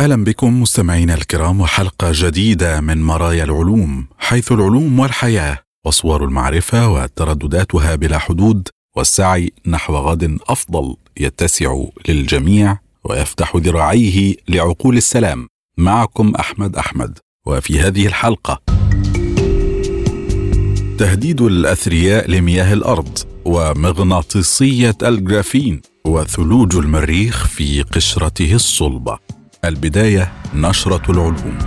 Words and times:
أهلا 0.00 0.24
بكم 0.24 0.62
مستمعينا 0.62 1.14
الكرام 1.14 1.60
وحلقة 1.60 2.08
جديدة 2.12 2.80
من 2.80 3.02
مرايا 3.02 3.44
العلوم 3.44 4.06
حيث 4.18 4.52
العلوم 4.52 4.98
والحياة 4.98 5.58
وصور 5.84 6.24
المعرفة 6.24 6.88
وتردداتها 6.88 7.94
بلا 7.94 8.18
حدود 8.18 8.68
والسعي 8.96 9.52
نحو 9.66 9.96
غد 9.96 10.38
أفضل 10.48 10.96
يتسع 11.20 11.84
للجميع 12.08 12.78
ويفتح 13.04 13.56
ذراعيه 13.56 14.36
لعقول 14.48 14.96
السلام. 14.96 15.48
معكم 15.78 16.34
أحمد 16.34 16.76
أحمد 16.76 17.18
وفي 17.46 17.80
هذه 17.80 18.06
الحلقة. 18.06 18.60
تهديد 20.98 21.40
الأثرياء 21.40 22.30
لمياه 22.30 22.72
الأرض 22.72 23.18
ومغناطيسية 23.44 24.96
الجرافين 25.02 25.82
وثلوج 26.06 26.76
المريخ 26.76 27.46
في 27.46 27.82
قشرته 27.82 28.54
الصلبة. 28.54 29.18
البداية 29.68 30.32
نشرة 30.54 31.10
العلوم. 31.10 31.58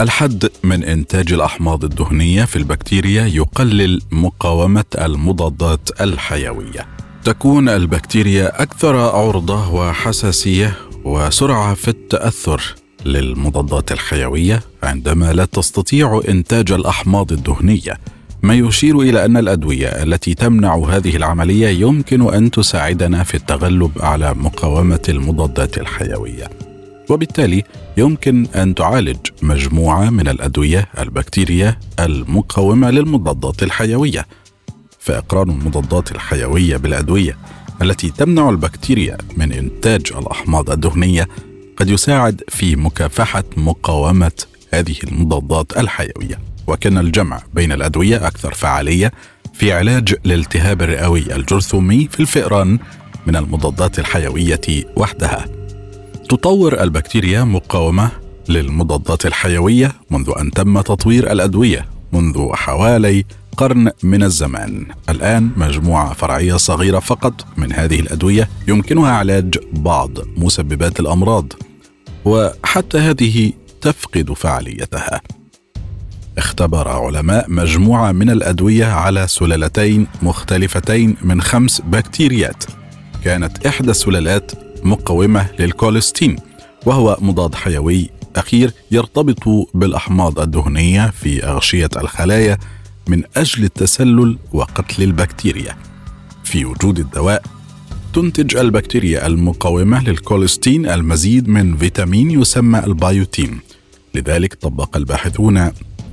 الحد 0.00 0.50
من 0.64 0.84
إنتاج 0.84 1.32
الأحماض 1.32 1.84
الدهنية 1.84 2.44
في 2.44 2.56
البكتيريا 2.56 3.26
يقلل 3.26 4.00
مقاومة 4.10 4.84
المضادات 4.98 6.00
الحيوية. 6.00 6.86
تكون 7.24 7.68
البكتيريا 7.68 8.62
أكثر 8.62 8.96
عرضة 8.96 9.70
وحساسية 9.74 10.76
وسرعة 11.04 11.74
في 11.74 11.88
التأثر 11.88 12.74
للمضادات 13.04 13.92
الحيوية 13.92 14.62
عندما 14.82 15.32
لا 15.32 15.44
تستطيع 15.44 16.20
إنتاج 16.28 16.72
الأحماض 16.72 17.32
الدهنية. 17.32 17.98
ما 18.42 18.54
يشير 18.54 19.00
إلى 19.00 19.24
أن 19.24 19.36
الأدوية 19.36 19.88
التي 19.88 20.34
تمنع 20.34 20.76
هذه 20.76 21.16
العملية 21.16 21.68
يمكن 21.68 22.34
أن 22.34 22.50
تساعدنا 22.50 23.24
في 23.24 23.34
التغلب 23.34 23.90
على 24.00 24.34
مقاومة 24.34 25.00
المضادات 25.08 25.78
الحيوية. 25.78 26.50
وبالتالي 27.10 27.64
يمكن 27.96 28.46
أن 28.46 28.74
تعالج 28.74 29.18
مجموعة 29.42 30.10
من 30.10 30.28
الأدوية 30.28 30.88
البكتيريا 30.98 31.78
المقاومة 32.00 32.90
للمضادات 32.90 33.62
الحيوية. 33.62 34.26
فاقران 34.98 35.50
المضادات 35.50 36.12
الحيوية 36.12 36.76
بالأدوية 36.76 37.36
التي 37.82 38.10
تمنع 38.10 38.50
البكتيريا 38.50 39.18
من 39.36 39.52
إنتاج 39.52 40.02
الأحماض 40.18 40.70
الدهنية 40.70 41.28
قد 41.76 41.90
يساعد 41.90 42.42
في 42.48 42.76
مكافحة 42.76 43.44
مقاومة 43.56 44.32
هذه 44.74 44.96
المضادات 45.04 45.76
الحيوية. 45.78 46.51
وكان 46.66 46.98
الجمع 46.98 47.42
بين 47.54 47.72
الأدوية 47.72 48.26
أكثر 48.26 48.54
فعالية 48.54 49.12
في 49.54 49.72
علاج 49.72 50.14
الالتهاب 50.26 50.82
الرئوي 50.82 51.34
الجرثومي 51.36 52.08
في 52.10 52.20
الفئران 52.20 52.78
من 53.26 53.36
المضادات 53.36 53.98
الحيوية 53.98 54.60
وحدها. 54.96 55.46
تطور 56.28 56.82
البكتيريا 56.82 57.44
مقاومة 57.44 58.10
للمضادات 58.48 59.26
الحيوية 59.26 59.92
منذ 60.10 60.32
أن 60.40 60.50
تم 60.50 60.80
تطوير 60.80 61.32
الأدوية 61.32 61.86
منذ 62.12 62.52
حوالي 62.52 63.24
قرن 63.56 63.90
من 64.02 64.22
الزمان. 64.22 64.86
الآن 65.08 65.50
مجموعة 65.56 66.12
فرعية 66.14 66.56
صغيرة 66.56 66.98
فقط 66.98 67.46
من 67.56 67.72
هذه 67.72 68.00
الأدوية 68.00 68.48
يمكنها 68.68 69.10
علاج 69.10 69.58
بعض 69.72 70.10
مسببات 70.36 71.00
الأمراض 71.00 71.52
وحتى 72.24 72.98
هذه 72.98 73.52
تفقد 73.80 74.32
فعاليتها. 74.32 75.20
اختبر 76.38 76.88
علماء 76.88 77.50
مجموعة 77.50 78.12
من 78.12 78.30
الأدوية 78.30 78.84
على 78.86 79.26
سلالتين 79.28 80.06
مختلفتين 80.22 81.16
من 81.22 81.42
خمس 81.42 81.80
بكتيريات. 81.80 82.64
كانت 83.24 83.66
إحدى 83.66 83.90
السلالات 83.90 84.52
مقاومه 84.84 85.46
للكوليستين 85.58 86.36
وهو 86.86 87.16
مضاد 87.20 87.54
حيوي 87.54 88.10
أخير 88.36 88.72
يرتبط 88.90 89.68
بالأحماض 89.74 90.40
الدهنية 90.40 91.10
في 91.10 91.44
أغشية 91.44 91.90
الخلايا 91.96 92.58
من 93.08 93.22
أجل 93.36 93.64
التسلل 93.64 94.38
وقتل 94.52 95.02
البكتيريا. 95.02 95.76
في 96.44 96.64
وجود 96.64 96.98
الدواء 96.98 97.42
تنتج 98.14 98.56
البكتيريا 98.56 99.26
المقاومه 99.26 100.04
للكوليستين 100.04 100.86
المزيد 100.86 101.48
من 101.48 101.76
فيتامين 101.76 102.30
يسمى 102.30 102.78
البايوتين. 102.78 103.60
لذلك 104.14 104.54
طبق 104.54 104.96
الباحثون 104.96 105.70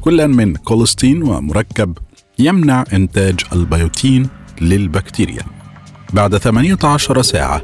كلا 0.09 0.28
من 0.28 0.56
كوليستين 0.56 1.24
ومركب 1.24 1.97
يمنع 2.40 2.84
إنتاج 2.94 3.40
البيوتين 3.53 4.30
للبكتيريا. 4.62 5.42
بعد 6.14 6.38
18 6.38 7.22
ساعة 7.22 7.64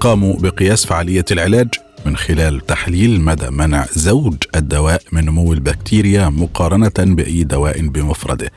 قاموا 0.00 0.36
بقياس 0.40 0.86
فعالية 0.86 1.24
العلاج 1.30 1.68
من 2.06 2.16
خلال 2.16 2.66
تحليل 2.66 3.20
مدى 3.20 3.50
منع 3.50 3.86
زوج 3.92 4.34
الدواء 4.56 5.02
من 5.12 5.24
نمو 5.24 5.52
البكتيريا 5.52 6.28
مقارنة 6.28 6.92
بأي 6.98 7.44
دواء 7.44 7.88
بمفرده. 7.88 8.50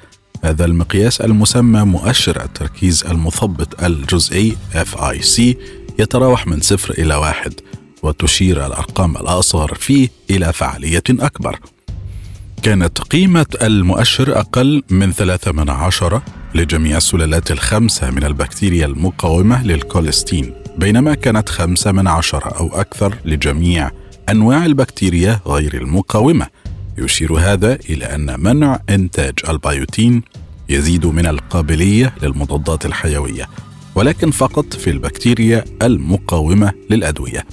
هذا 0.43 0.65
المقياس 0.65 1.21
المسمى 1.21 1.83
مؤشر 1.83 2.43
التركيز 2.43 3.03
المثبط 3.03 3.83
الجزئي 3.83 4.57
FIC 4.73 5.41
يتراوح 5.99 6.47
من 6.47 6.61
صفر 6.61 6.93
إلى 6.93 7.15
واحد 7.15 7.53
وتشير 8.03 8.65
الأرقام 8.65 9.17
الأصغر 9.17 9.73
فيه 9.73 10.09
إلى 10.29 10.53
فعالية 10.53 11.03
أكبر. 11.09 11.59
كانت 12.63 12.99
قيمة 12.99 13.45
المؤشر 13.61 14.39
أقل 14.39 14.83
من 14.89 15.11
ثلاثة 15.11 15.51
من 15.51 15.69
عشرة 15.69 16.23
لجميع 16.55 16.97
السلالات 16.97 17.51
الخمسة 17.51 18.11
من 18.11 18.23
البكتيريا 18.23 18.85
المقاومة 18.85 19.63
للكوليستين 19.63 20.53
بينما 20.77 21.13
كانت 21.15 21.49
خمسة 21.49 21.91
من 21.91 22.07
عشرة 22.07 22.47
أو 22.59 22.67
أكثر 22.81 23.15
لجميع 23.25 23.91
أنواع 24.29 24.65
البكتيريا 24.65 25.39
غير 25.47 25.73
المقاومة. 25.73 26.47
يشير 26.97 27.33
هذا 27.33 27.73
إلى 27.89 28.05
أن 28.05 28.39
منع 28.39 28.79
إنتاج 28.89 29.33
البيوتين 29.49 30.21
يزيد 30.69 31.05
من 31.05 31.25
القابلية 31.25 32.13
للمضادات 32.23 32.85
الحيوية 32.85 33.49
ولكن 33.95 34.31
فقط 34.31 34.73
في 34.73 34.89
البكتيريا 34.89 35.63
المقاومة 35.81 36.71
للأدوية. 36.89 37.45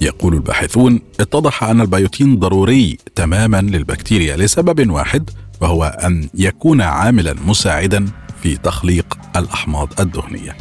يقول 0.00 0.34
الباحثون 0.34 1.00
اتضح 1.20 1.64
أن 1.64 1.80
البيوتين 1.80 2.38
ضروري 2.38 2.98
تماما 3.14 3.60
للبكتيريا 3.60 4.36
لسبب 4.36 4.90
واحد 4.90 5.30
وهو 5.60 5.84
أن 5.84 6.28
يكون 6.34 6.80
عاملا 6.80 7.34
مساعدا 7.46 8.06
في 8.42 8.56
تخليق 8.56 9.18
الأحماض 9.36 10.00
الدهنية. 10.00 10.56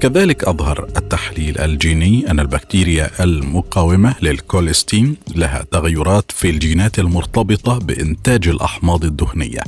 كذلك 0.00 0.44
أظهر 0.44 0.88
التحليل 0.96 1.58
الجيني 1.58 2.30
أن 2.30 2.40
البكتيريا 2.40 3.24
المقاومة 3.24 4.14
للكوليستين 4.22 5.16
لها 5.34 5.64
تغيرات 5.70 6.32
في 6.32 6.50
الجينات 6.50 6.98
المرتبطة 6.98 7.78
بإنتاج 7.78 8.48
الأحماض 8.48 9.04
الدهنية 9.04 9.60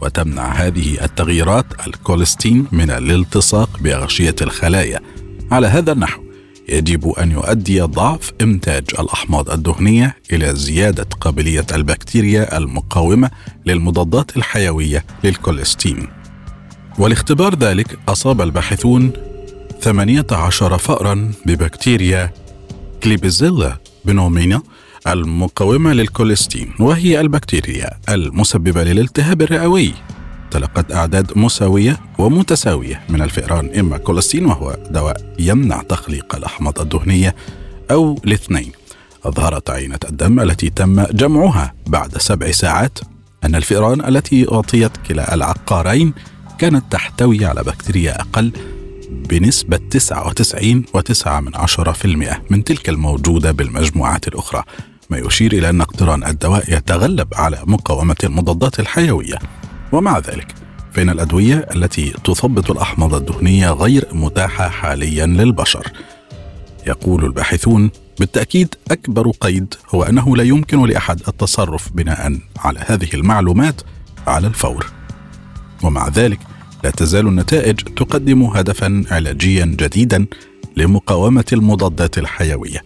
وتمنع 0.00 0.52
هذه 0.52 1.04
التغييرات 1.04 1.66
الكوليستين 1.86 2.66
من 2.72 2.90
الالتصاق 2.90 3.78
بأغشية 3.80 4.36
الخلايا. 4.42 5.00
على 5.50 5.66
هذا 5.66 5.92
النحو 5.92 6.23
يجب 6.68 7.08
أن 7.08 7.30
يؤدي 7.30 7.80
ضعف 7.80 8.32
إنتاج 8.40 8.84
الأحماض 8.98 9.50
الدهنية 9.50 10.16
إلى 10.32 10.54
زيادة 10.56 11.06
قابلية 11.20 11.66
البكتيريا 11.72 12.56
المقاومة 12.58 13.30
للمضادات 13.66 14.36
الحيوية 14.36 15.04
للكوليستين. 15.24 16.08
ولاختبار 16.98 17.54
ذلك 17.54 17.98
أصاب 18.08 18.40
الباحثون 18.40 19.12
18 19.80 20.78
فأرا 20.78 21.32
ببكتيريا 21.46 22.32
Klebsiella 23.02 23.78
pneumoniae 24.04 24.62
المقاومة 25.06 25.92
للكوليستين 25.92 26.72
وهي 26.80 27.20
البكتيريا 27.20 27.90
المسببة 28.08 28.84
للالتهاب 28.84 29.42
الرئوي. 29.42 29.92
تلقت 30.54 30.92
أعداد 30.92 31.38
مساوية 31.38 32.00
ومتساوية 32.18 33.00
من 33.08 33.22
الفئران 33.22 33.78
إما 33.78 33.98
كوليستين 33.98 34.46
وهو 34.46 34.76
دواء 34.90 35.34
يمنع 35.38 35.82
تخليق 35.82 36.36
الأحماض 36.36 36.80
الدهنية 36.80 37.34
أو 37.90 38.20
الاثنين. 38.24 38.72
أظهرت 39.24 39.70
عينة 39.70 39.98
الدم 40.08 40.40
التي 40.40 40.70
تم 40.70 41.02
جمعها 41.02 41.74
بعد 41.86 42.18
سبع 42.18 42.50
ساعات 42.50 42.98
أن 43.44 43.54
الفئران 43.54 44.04
التي 44.04 44.52
أعطيت 44.52 44.90
كلا 45.08 45.34
العقارين 45.34 46.14
كانت 46.58 46.84
تحتوي 46.90 47.44
على 47.44 47.62
بكتيريا 47.62 48.20
أقل 48.20 48.52
بنسبة 49.10 49.80
99.9% 49.96 50.00
من 52.50 52.64
تلك 52.64 52.88
الموجودة 52.88 53.52
بالمجموعات 53.52 54.28
الأخرى 54.28 54.62
ما 55.10 55.18
يشير 55.18 55.52
إلى 55.52 55.70
أن 55.70 55.80
اقتران 55.80 56.24
الدواء 56.24 56.76
يتغلب 56.76 57.34
على 57.34 57.58
مقاومة 57.66 58.16
المضادات 58.24 58.80
الحيوية. 58.80 59.38
ومع 59.94 60.18
ذلك 60.18 60.54
فإن 60.92 61.10
الأدوية 61.10 61.68
التي 61.74 62.10
تثبط 62.24 62.70
الأحماض 62.70 63.14
الدهنية 63.14 63.70
غير 63.70 64.08
متاحة 64.12 64.68
حاليا 64.68 65.26
للبشر. 65.26 65.92
يقول 66.86 67.24
الباحثون 67.24 67.90
بالتأكيد 68.20 68.74
أكبر 68.90 69.30
قيد 69.30 69.74
هو 69.94 70.02
أنه 70.02 70.36
لا 70.36 70.42
يمكن 70.42 70.86
لأحد 70.86 71.20
التصرف 71.28 71.92
بناء 71.92 72.38
على 72.58 72.80
هذه 72.86 73.08
المعلومات 73.14 73.80
على 74.26 74.46
الفور. 74.46 74.86
ومع 75.82 76.08
ذلك 76.08 76.38
لا 76.84 76.90
تزال 76.90 77.26
النتائج 77.26 77.76
تقدم 77.76 78.42
هدفا 78.42 79.04
علاجيا 79.10 79.64
جديدا 79.64 80.26
لمقاومة 80.76 81.44
المضادات 81.52 82.18
الحيوية. 82.18 82.84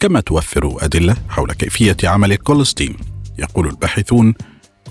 كما 0.00 0.20
توفر 0.20 0.76
أدلة 0.80 1.16
حول 1.28 1.52
كيفية 1.52 1.96
عمل 2.04 2.32
الكولستين 2.32 2.96
يقول 3.38 3.66
الباحثون 3.66 4.34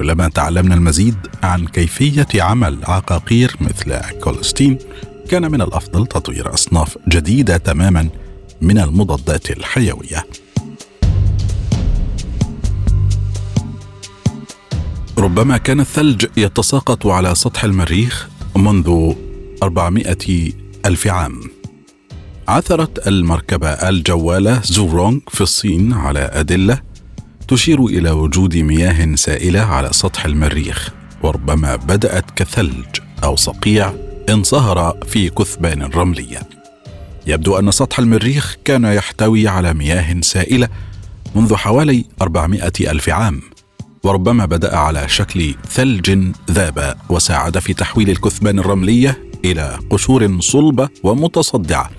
كلما 0.02 0.28
تعلمنا 0.28 0.76
المزيد 0.76 1.16
عن 1.44 1.68
كيفية 1.68 2.28
عمل 2.36 2.78
عقاقير 2.84 3.56
مثل 3.62 3.92
الكولستين 3.92 4.78
كان 5.30 5.52
من 5.52 5.62
الأفضل 5.62 6.08
تطوير 6.08 6.54
أصناف 6.54 6.98
جديدة 7.08 7.58
تماما 7.58 8.10
من 8.62 8.80
المضادات 8.80 9.52
الحيوية. 9.52 10.26
ربما 15.18 15.58
كان 15.58 15.80
الثلج 15.80 16.26
يتساقط 16.38 17.08
على 17.08 17.36
سطح 17.36 17.64
المريخ 17.64 18.30
منذ 18.56 19.14
400 19.64 20.16
ألف 20.86 21.08
عام. 21.08 21.42
عثرت 22.48 23.08
المركبة 23.08 23.70
الجوالة 23.70 24.62
زورونغ 24.64 25.20
في 25.28 25.42
الصين 25.42 25.94
على 25.94 26.20
أدلة 26.34 26.91
تشير 27.52 27.86
إلى 27.86 28.12
وجود 28.12 28.58
مياه 28.58 29.16
سائلة 29.16 29.60
على 29.60 29.90
سطح 29.94 30.26
المريخ 30.26 30.90
وربما 31.24 31.76
بدأت 31.76 32.32
كثلج 32.36 32.86
أو 33.24 33.36
صقيع 33.36 33.94
انصهر 34.30 34.98
في 35.08 35.30
كثبان 35.30 35.84
رملية 35.84 36.42
يبدو 37.28 37.60
أن 37.60 37.72
سطح 37.72 38.00
المريخ 38.00 38.58
كان 38.66 38.84
يحتوي 38.84 39.48
على 39.48 39.74
مياه 39.74 40.22
سائلة 40.22 40.70
منذ 41.36 41.56
حوالي 41.56 42.06
400 42.22 42.72
ألف 42.80 43.10
عام 43.10 43.42
وربما 44.04 44.46
بدأ 44.46 44.78
على 44.78 45.10
شكل 45.10 45.56
ثلج 45.68 46.32
ذاب 46.52 46.98
وساعد 47.10 47.60
في 47.60 47.74
تحويل 47.74 48.10
الكثبان 48.10 48.60
الرملية 48.60 49.24
إلى 49.46 49.80
قشور 49.90 50.42
صلبة 50.42 50.90
ومتصدعة 51.04 51.90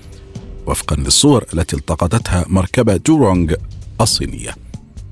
وفقا 0.65 0.95
للصور 0.95 1.43
التي 1.53 1.75
التقطتها 1.75 2.45
مركبة 2.47 2.97
جورونغ 2.97 3.53
الصينية. 4.01 4.62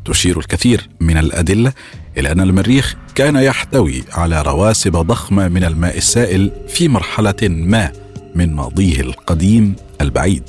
تشير 0.05 0.39
الكثير 0.39 0.89
من 0.99 1.17
الأدلة 1.17 1.73
إلى 2.17 2.31
أن 2.31 2.39
المريخ 2.39 2.95
كان 3.15 3.35
يحتوي 3.35 4.03
على 4.11 4.41
رواسب 4.41 4.91
ضخمة 4.91 5.47
من 5.47 5.63
الماء 5.63 5.97
السائل 5.97 6.51
في 6.67 6.87
مرحلة 6.87 7.35
ما 7.41 7.91
من 8.35 8.53
ماضيه 8.53 9.01
القديم 9.01 9.75
البعيد. 10.01 10.43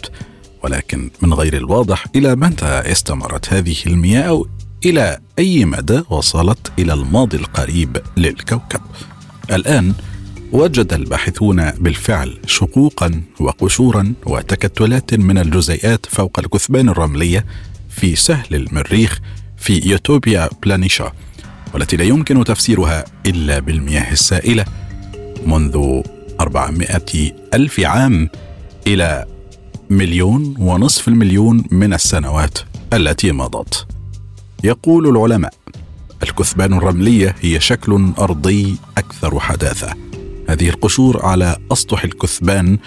ولكن 0.64 1.10
من 1.22 1.34
غير 1.34 1.56
الواضح 1.56 2.04
إلى 2.16 2.36
متى 2.36 2.66
استمرت 2.66 3.52
هذه 3.52 3.76
المياه 3.86 4.44
إلى 4.84 5.18
أي 5.38 5.64
مدى 5.64 6.02
وصلت 6.10 6.72
إلى 6.78 6.92
الماضي 6.92 7.36
القريب 7.36 7.96
للكوكب. 8.16 8.80
الآن 9.52 9.94
وجد 10.52 10.92
الباحثون 10.92 11.70
بالفعل 11.70 12.38
شقوقا 12.46 13.22
وقشورا 13.40 14.14
وتكتلات 14.26 15.14
من 15.14 15.38
الجزيئات 15.38 16.06
فوق 16.06 16.38
الكثبان 16.38 16.88
الرملية 16.88 17.46
في 17.90 18.16
سهل 18.16 18.54
المريخ 18.54 19.20
في 19.62 19.88
يوتوبيا 19.88 20.48
بلانيشا 20.62 21.12
والتي 21.74 21.96
لا 21.96 22.04
يمكن 22.04 22.44
تفسيرها 22.44 23.04
إلا 23.26 23.58
بالمياه 23.58 24.12
السائلة 24.12 24.64
منذ 25.46 26.02
400 26.40 27.02
ألف 27.54 27.80
عام 27.80 28.28
إلى 28.86 29.26
مليون 29.90 30.54
ونصف 30.58 31.08
المليون 31.08 31.64
من 31.70 31.94
السنوات 31.94 32.58
التي 32.92 33.32
مضت. 33.32 33.86
يقول 34.64 35.08
العلماء 35.08 35.54
الكثبان 36.22 36.72
الرمليه 36.72 37.34
هي 37.40 37.60
شكل 37.60 38.12
أرضي 38.18 38.76
أكثر 38.98 39.40
حداثة. 39.40 39.94
هذه 40.48 40.68
القشور 40.68 41.26
على 41.26 41.56
أسطح 41.72 42.04
الكثبان 42.04 42.78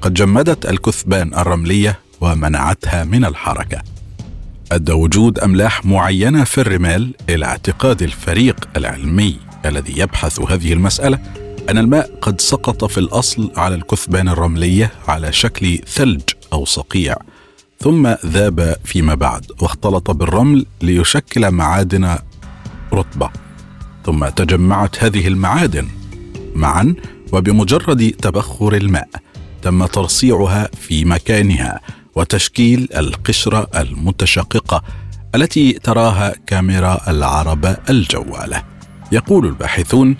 قد 0.00 0.14
جمدت 0.14 0.66
الكثبان 0.66 1.34
الرملية 1.34 1.98
ومنعتها 2.20 3.04
من 3.04 3.24
الحركة. 3.24 3.82
أدى 4.72 4.92
وجود 4.92 5.38
أملاح 5.38 5.84
معينة 5.84 6.44
في 6.44 6.60
الرمال 6.60 7.14
إلى 7.28 7.44
اعتقاد 7.46 8.02
الفريق 8.02 8.68
العلمي 8.76 9.36
الذي 9.66 9.98
يبحث 9.98 10.40
هذه 10.40 10.72
المسألة 10.72 11.18
أن 11.68 11.78
الماء 11.78 12.18
قد 12.20 12.40
سقط 12.40 12.84
في 12.84 12.98
الأصل 12.98 13.52
على 13.56 13.74
الكثبان 13.74 14.28
الرملية 14.28 14.92
على 15.08 15.32
شكل 15.32 15.78
ثلج 15.78 16.22
أو 16.52 16.64
صقيع 16.64 17.16
ثم 17.80 18.14
ذاب 18.26 18.76
فيما 18.84 19.14
بعد 19.14 19.46
واختلط 19.60 20.10
بالرمل 20.10 20.66
ليشكل 20.82 21.50
معادن 21.50 22.18
رطبة. 22.92 23.30
ثم 24.06 24.28
تجمعت 24.28 25.04
هذه 25.04 25.28
المعادن 25.28 25.88
معا 26.54 26.94
وبمجرد 27.32 28.10
تبخر 28.10 28.74
الماء 28.74 29.08
تم 29.62 29.86
ترصيعها 29.86 30.68
في 30.80 31.04
مكانها. 31.04 31.80
وتشكيل 32.14 32.88
القشرة 32.96 33.68
المتشققة 33.76 34.82
التي 35.34 35.72
تراها 35.72 36.34
كاميرا 36.46 37.00
العربه 37.08 37.76
الجوالة. 37.90 38.62
يقول 39.12 39.46
الباحثون 39.46 40.16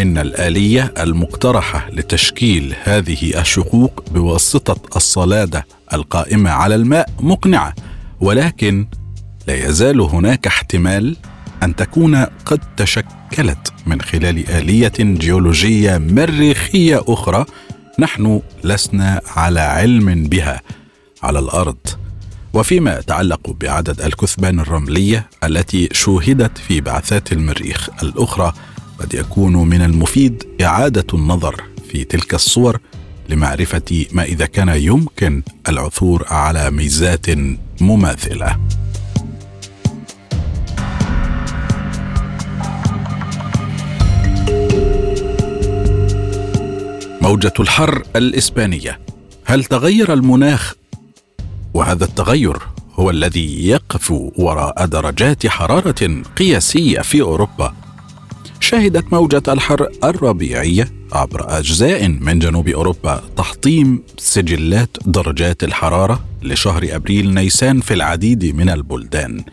إن 0.00 0.18
الآلية 0.18 0.94
المقترحة 0.98 1.90
لتشكيل 1.92 2.74
هذه 2.84 3.40
الشقوق 3.40 4.04
بواسطة 4.10 4.96
الصلادة 4.96 5.66
القائمة 5.92 6.50
على 6.50 6.74
الماء 6.74 7.10
مقنعة 7.20 7.74
ولكن 8.20 8.86
لا 9.46 9.66
يزال 9.68 10.00
هناك 10.00 10.46
احتمال 10.46 11.16
أن 11.62 11.76
تكون 11.76 12.16
قد 12.24 12.60
تشكلت 12.76 13.72
من 13.86 14.00
خلال 14.00 14.50
آلية 14.50 14.92
جيولوجية 14.98 15.98
مريخية 15.98 17.04
أخرى. 17.08 17.44
نحن 17.98 18.40
لسنا 18.64 19.20
على 19.36 19.60
علم 19.60 20.24
بها. 20.24 20.60
على 21.26 21.38
الأرض. 21.38 21.76
وفيما 22.54 22.98
يتعلق 22.98 23.50
بعدد 23.60 24.00
الكثبان 24.00 24.60
الرملية 24.60 25.30
التي 25.44 25.88
شوهدت 25.92 26.58
في 26.58 26.80
بعثات 26.80 27.32
المريخ 27.32 27.88
الأخرى 28.02 28.52
قد 28.98 29.14
يكون 29.14 29.56
من 29.68 29.82
المفيد 29.82 30.44
إعادة 30.62 31.06
النظر 31.14 31.64
في 31.90 32.04
تلك 32.04 32.34
الصور 32.34 32.78
لمعرفة 33.28 34.06
ما 34.12 34.22
إذا 34.22 34.46
كان 34.46 34.68
يمكن 34.68 35.42
العثور 35.68 36.26
على 36.30 36.70
ميزات 36.70 37.26
مماثلة. 37.80 38.56
موجة 47.20 47.52
الحر 47.60 48.02
الإسبانية. 48.16 49.00
هل 49.44 49.64
تغير 49.64 50.12
المناخ 50.12 50.74
وهذا 51.76 52.04
التغير 52.04 52.56
هو 52.94 53.10
الذي 53.10 53.68
يقف 53.68 54.10
وراء 54.36 54.86
درجات 54.86 55.46
حرارة 55.46 56.22
قياسية 56.36 57.00
في 57.00 57.20
أوروبا 57.20 57.74
شهدت 58.60 59.12
موجة 59.12 59.42
الحر 59.48 59.88
الربيعية 60.04 60.92
عبر 61.12 61.58
أجزاء 61.58 62.08
من 62.08 62.38
جنوب 62.38 62.68
أوروبا 62.68 63.22
تحطيم 63.36 64.02
سجلات 64.18 64.96
درجات 65.06 65.64
الحرارة 65.64 66.24
لشهر 66.42 66.88
أبريل 66.90 67.34
نيسان 67.34 67.80
في 67.80 67.94
العديد 67.94 68.44
من 68.44 68.68
البلدان 68.68 69.44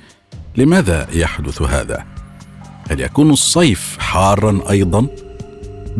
لماذا 0.57 1.07
يحدث 1.13 1.61
هذا؟ 1.61 2.05
هل 2.89 3.01
يكون 3.01 3.31
الصيف 3.31 3.97
حارا 3.99 4.59
أيضا؟ 4.69 5.07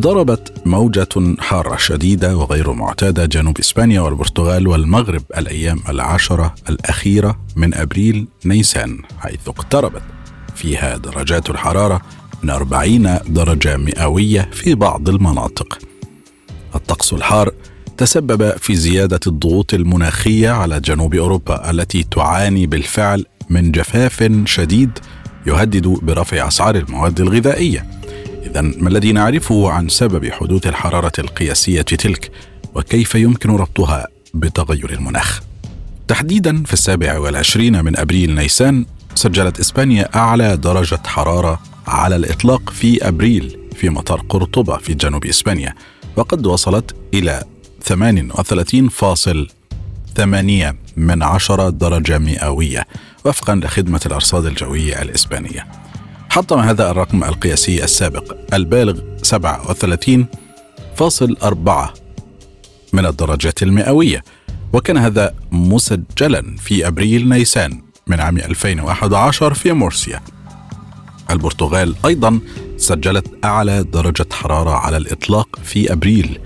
ضربت 0.00 0.52
موجة 0.66 1.36
حارة 1.38 1.76
شديدة 1.76 2.36
وغير 2.36 2.72
معتادة 2.72 3.24
جنوب 3.24 3.58
إسبانيا 3.58 4.00
والبرتغال 4.00 4.68
والمغرب 4.68 5.22
الأيام 5.36 5.80
العشرة 5.88 6.54
الأخيرة 6.68 7.38
من 7.56 7.74
أبريل 7.74 8.26
نيسان 8.44 8.98
حيث 9.18 9.48
اقتربت 9.48 10.02
فيها 10.54 10.96
درجات 10.96 11.50
الحرارة 11.50 12.00
من 12.42 12.50
40 12.50 13.18
درجة 13.28 13.76
مئوية 13.76 14.48
في 14.52 14.74
بعض 14.74 15.08
المناطق. 15.08 15.78
الطقس 16.74 17.12
الحار 17.12 17.50
تسبب 17.96 18.50
في 18.56 18.76
زيادة 18.76 19.20
الضغوط 19.26 19.74
المناخية 19.74 20.50
على 20.50 20.80
جنوب 20.80 21.14
أوروبا 21.14 21.70
التي 21.70 22.02
تعاني 22.02 22.66
بالفعل 22.66 23.24
من 23.50 23.72
جفاف 23.72 24.30
شديد 24.44 24.90
يهدد 25.46 25.86
برفع 25.86 26.48
أسعار 26.48 26.76
المواد 26.76 27.20
الغذائية. 27.20 27.93
اذا 28.54 28.60
ما 28.60 28.88
الذي 28.88 29.12
نعرفه 29.12 29.70
عن 29.70 29.88
سبب 29.88 30.32
حدوث 30.32 30.66
الحرارة 30.66 31.12
القياسية 31.18 31.82
تلك 31.82 32.30
وكيف 32.74 33.14
يمكن 33.14 33.50
ربطها 33.50 34.06
بتغير 34.34 34.92
المناخ؟ 34.92 35.40
تحديدا 36.08 36.62
في 36.62 36.72
السابع 36.72 37.18
والعشرين 37.18 37.84
من 37.84 37.96
أبريل 37.96 38.34
نيسان 38.34 38.86
سجلت 39.14 39.60
إسبانيا 39.60 40.16
أعلى 40.16 40.56
درجة 40.56 41.00
حرارة 41.06 41.60
على 41.86 42.16
الإطلاق 42.16 42.70
في 42.70 43.08
أبريل 43.08 43.58
في 43.76 43.90
مطار 43.90 44.20
قرطبة 44.28 44.76
في 44.76 44.94
جنوب 44.94 45.26
إسبانيا 45.26 45.74
وقد 46.16 46.46
وصلت 46.46 46.94
إلى 47.14 47.42
38.8 47.88 50.74
من 50.96 51.22
عشرة 51.22 51.70
درجة 51.70 52.18
مئوية 52.18 52.86
وفقا 53.24 53.54
لخدمة 53.54 54.00
الأرصاد 54.06 54.46
الجوية 54.46 55.02
الإسبانية 55.02 55.66
حطم 56.34 56.58
هذا 56.58 56.90
الرقم 56.90 57.24
القياسي 57.24 57.84
السابق 57.84 58.36
البالغ 58.54 59.00
37.4 59.22 59.34
من 62.92 63.06
الدرجات 63.06 63.62
المئوية 63.62 64.24
وكان 64.72 64.96
هذا 64.96 65.34
مسجلا 65.50 66.56
في 66.56 66.86
أبريل 66.86 67.28
نيسان 67.28 67.82
من 68.06 68.20
عام 68.20 68.38
2011 68.38 69.54
في 69.54 69.72
مورسيا. 69.72 70.20
البرتغال 71.30 71.94
أيضا 72.06 72.40
سجلت 72.76 73.44
أعلى 73.44 73.82
درجة 73.82 74.26
حرارة 74.32 74.70
على 74.70 74.96
الإطلاق 74.96 75.58
في 75.64 75.92
أبريل 75.92 76.38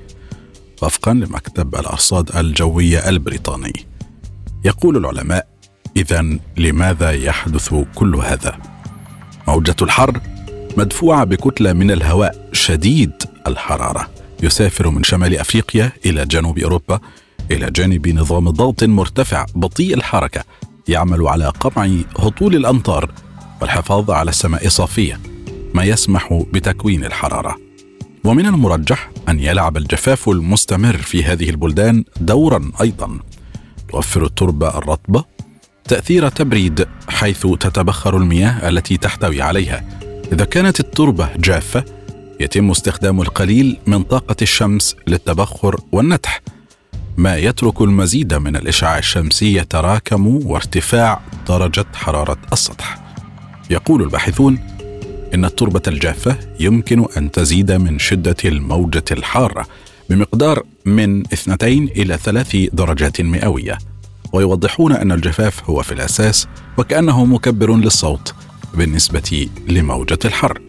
وفقا 0.82 1.13
لمكتب 1.13 1.75
الأرصاد 1.75 2.36
الجوية 2.36 3.10
البريطاني. 3.10 3.74
يقول 4.65 4.98
العلماء 4.98 5.48
إذا 5.98 6.39
لماذا 6.58 7.12
يحدث 7.12 7.74
كل 7.96 8.16
هذا؟ 8.16 8.58
موجة 9.48 9.75
الحر 9.82 10.20
مدفوعة 10.77 11.24
بكتلة 11.24 11.74
من 11.74 11.92
الهواء 11.92 12.50
شديد 12.54 13.12
الحرارة 13.48 14.10
يسافر 14.44 14.89
من 14.89 15.04
شمال 15.04 15.38
أفريقيا 15.38 15.92
إلى 16.06 16.25
جنوب 16.25 16.60
أوروبا 16.60 17.00
إلى 17.51 17.72
جانب 17.72 18.08
نظام 18.08 18.50
ضغط 18.50 18.84
مرتفع 18.84 19.46
بطيء 19.56 19.94
الحركة 19.94 20.44
يعمل 20.88 21.27
على 21.27 21.46
قمع 21.48 21.89
هطول 22.20 22.56
الأمطار 22.56 23.12
والحفاظ 23.62 24.12
على 24.12 24.30
السماء 24.30 24.68
صافية 24.70 25.20
ما 25.74 25.84
يسمح 25.84 26.44
بتكوين 26.54 27.06
الحرارة 27.06 27.58
ومن 28.24 28.46
المرجح 28.46 29.10
أن 29.30 29.39
يلعب 29.39 29.77
الجفاف 29.77 30.30
المستمر 30.30 30.98
في 30.98 31.24
هذه 31.24 31.50
البلدان 31.50 32.04
دورا 32.22 32.72
أيضا 32.82 33.20
توفر 33.89 34.25
التربة 34.25 34.77
الرطبة 34.77 35.37
تأثير 35.88 36.29
تبريد 36.29 36.88
حيث 37.10 37.48
تتبخر 37.48 38.17
المياه 38.17 38.70
التي 38.70 38.98
تحتوي 38.98 39.41
عليها. 39.41 39.84
إذا 40.34 40.46
كانت 40.46 40.79
التربة 40.79 41.29
جافة 41.38 41.86
يتم 42.39 42.72
استخدام 42.72 43.22
القليل 43.22 43.77
من 43.88 44.03
طاقة 44.03 44.36
الشمس 44.41 44.96
للتبخر 45.08 45.79
والنتح 45.91 46.41
ما 47.17 47.38
يترك 47.38 47.82
المزيد 47.82 48.34
من 48.34 48.56
الإشعاع 48.56 48.98
الشمسي 48.98 49.56
يتراكم 49.56 50.27
وارتفاع 50.27 51.22
درجة 51.48 51.86
حرارة 51.94 52.38
السطح. 52.53 53.00
يقول 53.70 54.01
الباحثون 54.01 54.60
إن 55.34 55.46
التربة 55.46 55.82
الجافة 55.88 56.38
يمكن 56.60 57.06
أن 57.17 57.32
تزيد 57.32 57.72
من 57.72 58.00
شدة 58.00 58.36
الموجة 58.46 59.06
الحارة 59.12 59.67
بمقدار 60.10 60.63
من 60.86 61.24
2 61.34 61.84
إلى 61.84 62.17
3 62.17 62.70
درجات 62.74 63.22
مئوية. 63.22 63.77
ويوضحون 64.34 64.91
أن 64.91 65.12
الجفاف 65.12 65.69
هو 65.69 65.81
في 65.81 65.91
الأساس 65.91 66.48
وكأنه 66.77 67.25
مكبر 67.25 67.75
للصوت 67.75 68.34
بالنسبة 68.74 69.50
لموجة 69.67 70.19
الحر. 70.25 70.62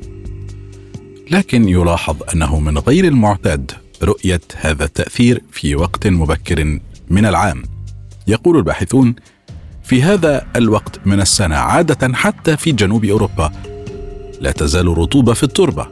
لكن 1.30 1.68
يلاحظ 1.68 2.16
أنه 2.34 2.60
من 2.60 2.78
غير 2.78 3.04
المعتاد 3.04 3.72
رؤية 4.02 4.40
هذا 4.56 4.84
التأثير 4.84 5.42
في 5.50 5.76
وقت 5.76 6.06
مبكر 6.06 6.80
من 7.10 7.26
العام. 7.26 7.62
يقول 8.26 8.56
الباحثون 8.56 9.14
في 9.82 10.02
هذا 10.02 10.46
الوقت 10.56 11.00
من 11.06 11.20
السنة 11.20 11.56
عادة 11.56 12.14
حتى 12.14 12.56
في 12.56 12.72
جنوب 12.72 13.04
أوروبا 13.04 13.52
لا 14.40 14.52
تزال 14.52 14.98
رطوبة 14.98 15.32
في 15.32 15.42
التربة. 15.42 15.86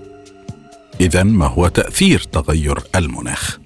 إذا 1.01 1.23
ما 1.23 1.47
هو 1.47 1.69
تأثير 1.69 2.21
تغير 2.33 2.79
المناخ؟ 2.97 3.59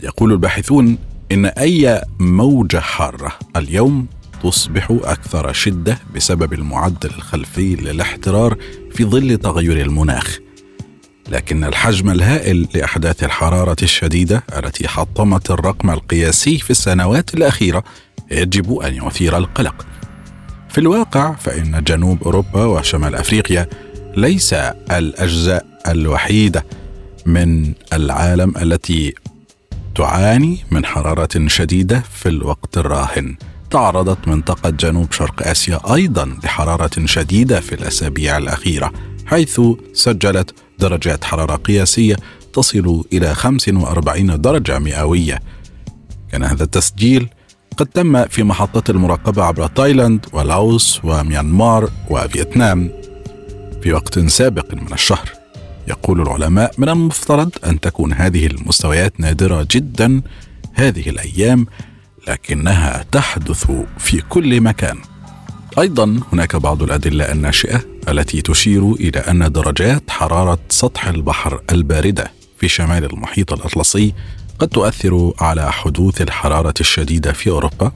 يقول 0.00 0.32
الباحثون 0.32 0.98
إن 1.32 1.46
أي 1.46 2.02
موجة 2.18 2.80
حارة 2.80 3.32
اليوم 3.56 4.06
تصبح 4.42 4.90
أكثر 4.90 5.52
شدة 5.52 5.98
بسبب 6.14 6.52
المعدل 6.52 7.10
الخلفي 7.16 7.76
للاحترار 7.76 8.56
في 8.92 9.04
ظل 9.04 9.36
تغير 9.36 9.80
المناخ. 9.80 10.38
لكن 11.28 11.64
الحجم 11.64 12.10
الهائل 12.10 12.68
لأحداث 12.74 13.24
الحرارة 13.24 13.76
الشديدة 13.82 14.44
التي 14.56 14.88
حطمت 14.88 15.50
الرقم 15.50 15.90
القياسي 15.90 16.58
في 16.58 16.70
السنوات 16.70 17.34
الأخيرة 17.34 17.84
يجب 18.30 18.78
أن 18.78 18.94
يثير 18.94 19.36
القلق. 19.36 19.86
في 20.68 20.78
الواقع 20.78 21.34
فإن 21.34 21.84
جنوب 21.84 22.22
أوروبا 22.22 22.64
وشمال 22.64 23.14
أفريقيا 23.14 23.66
ليس 24.16 24.52
الأجزاء 24.90 25.66
الوحيدة 25.88 26.64
من 27.26 27.72
العالم 27.92 28.54
التي 28.56 29.14
تعاني 30.00 30.58
من 30.70 30.84
حرارة 30.84 31.46
شديدة 31.46 32.02
في 32.14 32.28
الوقت 32.28 32.78
الراهن. 32.78 33.36
تعرضت 33.70 34.28
منطقة 34.28 34.70
جنوب 34.70 35.12
شرق 35.12 35.48
آسيا 35.48 35.94
أيضا 35.94 36.36
لحرارة 36.44 37.06
شديدة 37.06 37.60
في 37.60 37.74
الأسابيع 37.74 38.36
الأخيرة 38.36 38.92
حيث 39.26 39.60
سجلت 39.92 40.54
درجات 40.78 41.24
حرارة 41.24 41.56
قياسية 41.56 42.16
تصل 42.52 43.04
إلى 43.12 43.34
45 43.34 44.40
درجة 44.40 44.78
مئوية. 44.78 45.40
كان 46.32 46.44
هذا 46.44 46.64
التسجيل 46.64 47.28
قد 47.76 47.86
تم 47.86 48.24
في 48.24 48.42
محطات 48.42 48.90
المراقبة 48.90 49.44
عبر 49.44 49.66
تايلاند 49.66 50.26
ولاوس 50.32 51.00
وميانمار 51.04 51.90
وفيتنام 52.10 52.90
في 53.82 53.92
وقت 53.92 54.18
سابق 54.18 54.74
من 54.74 54.92
الشهر. 54.92 55.39
يقول 55.88 56.20
العلماء 56.20 56.72
من 56.78 56.88
المفترض 56.88 57.50
أن 57.66 57.80
تكون 57.80 58.12
هذه 58.12 58.46
المستويات 58.46 59.20
نادرة 59.20 59.66
جدا 59.70 60.22
هذه 60.74 61.08
الأيام 61.08 61.66
لكنها 62.28 63.04
تحدث 63.12 63.70
في 63.98 64.20
كل 64.20 64.60
مكان. 64.60 64.98
أيضا 65.78 66.20
هناك 66.32 66.56
بعض 66.56 66.82
الأدلة 66.82 67.32
الناشئة 67.32 67.80
التي 68.08 68.42
تشير 68.42 68.92
إلى 68.92 69.18
أن 69.18 69.52
درجات 69.52 70.10
حرارة 70.10 70.58
سطح 70.68 71.06
البحر 71.06 71.62
الباردة 71.72 72.30
في 72.58 72.68
شمال 72.68 73.04
المحيط 73.04 73.52
الأطلسي 73.52 74.14
قد 74.58 74.68
تؤثر 74.68 75.32
على 75.40 75.72
حدوث 75.72 76.22
الحرارة 76.22 76.74
الشديدة 76.80 77.32
في 77.32 77.50
أوروبا 77.50 77.92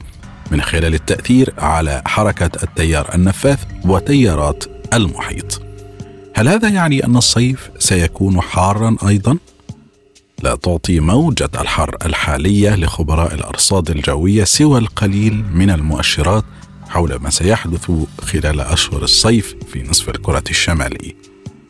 من 0.51 0.61
خلال 0.61 0.93
التأثير 0.93 1.53
على 1.57 2.01
حركة 2.05 2.51
التيار 2.63 3.15
النفاث 3.15 3.63
وتيارات 3.85 4.63
المحيط. 4.93 5.64
هل 6.37 6.47
هذا 6.47 6.69
يعني 6.69 7.05
أن 7.05 7.15
الصيف 7.15 7.69
سيكون 7.79 8.41
حارا 8.41 8.95
أيضا؟ 9.07 9.37
لا 10.43 10.55
تعطي 10.55 10.99
موجة 10.99 11.49
الحر 11.61 11.97
الحالية 12.05 12.75
لخبراء 12.75 13.33
الأرصاد 13.33 13.89
الجوية 13.89 14.43
سوى 14.43 14.79
القليل 14.79 15.45
من 15.53 15.69
المؤشرات 15.69 16.43
حول 16.89 17.15
ما 17.15 17.29
سيحدث 17.29 17.91
خلال 18.21 18.61
أشهر 18.61 19.03
الصيف 19.03 19.55
في 19.71 19.83
نصف 19.83 20.09
الكرة 20.09 20.43
الشمالي 20.49 21.15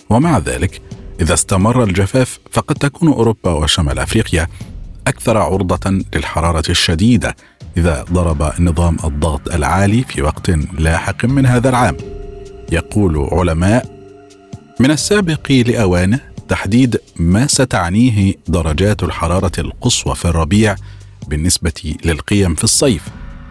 ومع 0.10 0.38
ذلك 0.38 0.82
إذا 1.22 1.34
استمر 1.34 1.84
الجفاف 1.84 2.40
فقد 2.52 2.76
تكون 2.76 3.08
أوروبا 3.08 3.52
وشمال 3.52 4.00
أفريقيا 4.00 4.48
أكثر 5.08 5.38
عرضة 5.38 6.02
للحرارة 6.16 6.70
الشديدة 6.70 7.36
إذا 7.78 8.06
ضرب 8.12 8.54
نظام 8.60 8.98
الضغط 9.04 9.54
العالي 9.54 10.04
في 10.04 10.22
وقت 10.22 10.50
لاحق 10.80 11.26
من 11.26 11.46
هذا 11.46 11.70
العام. 11.70 11.98
يقول 12.72 13.30
علماء 13.32 13.95
من 14.80 14.92
السابق 14.92 15.52
لاوانه 15.52 16.20
تحديد 16.50 16.98
ما 17.20 17.48
ستعنيه 17.48 18.34
درجات 18.48 19.04
الحرارة 19.04 19.52
القصوى 19.60 20.16
في 20.16 20.26
الربيع 20.26 20.76
بالنسبة 21.28 21.96
للقيم 22.06 22.56
في 22.56 22.64
الصيف. 22.64 23.04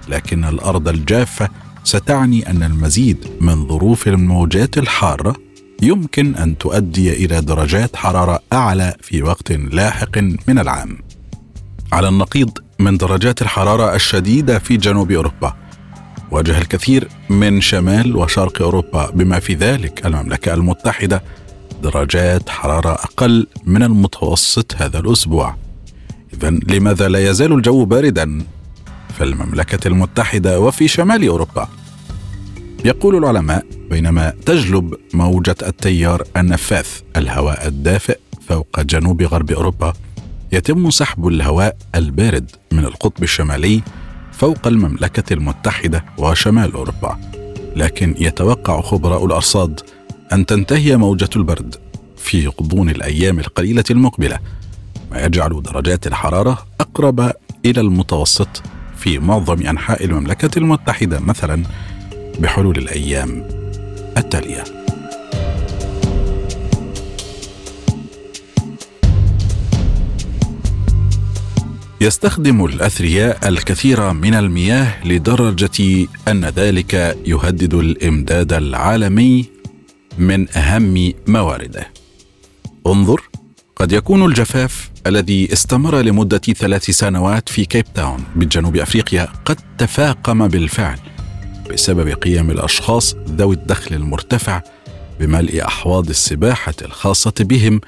لكن 0.09 0.45
الأرض 0.45 0.89
الجافة 0.89 1.49
ستعني 1.85 2.51
أن 2.51 2.63
المزيد 2.63 3.27
من 3.41 3.69
ظروف 3.69 4.09
الموجات 4.09 4.79
الحارة 4.79 5.37
يمكن 5.83 6.35
أن 6.35 6.59
تؤدي 6.59 7.25
إلى 7.25 7.41
درجات 7.41 7.97
حرارة 7.97 8.41
أعلى 8.53 8.95
في 9.01 9.23
وقت 9.23 9.53
لاحق 9.53 10.19
من 10.19 10.59
العام. 10.59 10.99
على 11.93 12.09
النقيض 12.09 12.59
من 12.79 12.97
درجات 12.97 13.43
الحرارة 13.43 13.95
الشديدة 13.95 14.59
في 14.59 14.77
جنوب 14.77 15.13
أوروبا 15.13 15.57
واجه 16.35 16.59
الكثير 16.59 17.09
من 17.31 17.61
شمال 17.61 18.17
وشرق 18.17 18.63
أوروبا 18.63 19.11
بما 19.11 19.39
في 19.39 19.55
ذلك 19.55 20.07
المملكة 20.07 20.55
المتحدة 20.55 21.23
درجات 21.83 22.49
حرارة 22.49 22.93
أقل 22.93 23.47
من 23.65 23.83
المتوسط 23.83 24.75
هذا 24.77 24.99
الأسبوع. 24.99 25.57
إذا 26.35 26.51
لماذا 26.51 27.09
لا 27.09 27.31
يزال 27.31 27.53
الجو 27.53 27.85
باردا 27.85 28.45
في 29.19 29.25
المملكة 29.25 29.89
المتحدة 29.89 30.61
وفي 30.61 30.89
شمال 30.89 31.29
أوروبا؟ 31.29 31.69
يقول 32.85 33.17
العلماء 33.17 33.67
بينما 33.91 34.33
تجلب 34.47 34.95
موجة 35.13 35.57
التيار 35.63 36.23
النفاث 36.37 37.01
الهواء 37.17 37.67
الدافئ 37.67 38.19
فوق 38.49 38.81
جنوب 38.81 39.23
غرب 39.23 39.51
أوروبا 39.53 39.93
يتم 40.53 40.91
سحب 40.91 41.29
الهواء 41.29 41.77
البارد 41.95 42.51
من 42.73 42.85
القطب 42.85 43.23
الشمالي 43.23 43.83
فوق 44.39 44.67
المملكة 44.67 45.33
المتحدة 45.33 46.05
وشمال 46.19 46.73
أوروبا 46.73 47.19
لكن 47.77 48.15
يتوقع 48.19 48.81
خبراء 48.81 49.27
الأرصاد 49.27 49.81
أن 50.33 50.47
تنتهي 50.47 50.97
موجة 50.97 51.29
البرد 51.37 51.77
في 52.17 52.47
غضون 52.47 52.91
الأيام 52.91 53.39
القليلة 53.39 53.85
المقبلة 53.91 54.39
ما 55.11 55.25
يجعل 55.25 55.63
درجات 55.63 56.07
الحرارة 56.07 56.67
أقرب 56.81 57.21
إلى 57.67 57.81
المتوسط 57.81 58.63
في 58.97 59.19
معظم 59.19 59.67
أنحاء 59.67 60.05
المملكة 60.05 60.59
المتحدة 60.59 61.21
مثلا 61.21 61.63
بحلول 62.39 62.79
الأيام 62.79 63.49
التالية. 64.17 64.84
يستخدم 72.05 72.65
الأثرياء 72.65 73.49
الكثير 73.49 74.13
من 74.13 74.35
المياه 74.35 75.07
لدرجة 75.07 76.07
أن 76.29 76.45
ذلك 76.45 77.19
يهدد 77.27 77.75
الإمداد 77.75 78.53
العالمي 78.53 79.45
من 80.19 80.57
أهم 80.57 81.13
موارده. 81.27 81.89
انظر 82.87 83.21
قد 83.77 83.93
يكون 83.93 84.25
الجفاف 84.25 84.91
الذي 85.07 85.53
استمر 85.53 86.01
لمدة 86.01 86.39
ثلاث 86.39 86.91
سنوات 86.91 87.49
في 87.49 87.65
كيب 87.65 87.85
تاون 87.95 88.25
بجنوب 88.37 88.77
أفريقيا 88.77 89.29
قد 89.45 89.57
تفاقم 89.79 90.49
بالفعل 90.49 90.99
بسبب 91.71 92.09
قيام 92.09 92.51
الأشخاص 92.51 93.15
ذوي 93.15 93.55
الدخل 93.55 93.95
المرتفع 93.95 94.63
بملء 95.21 95.67
أحواض 95.67 96.09
السباحة 96.09 96.75
الخاصة 96.83 97.35
بهم 97.41 97.81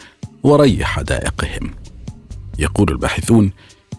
وري 0.43 0.85
حدائقهم 0.85 1.71
يقول 2.59 2.91
الباحثون 2.91 3.53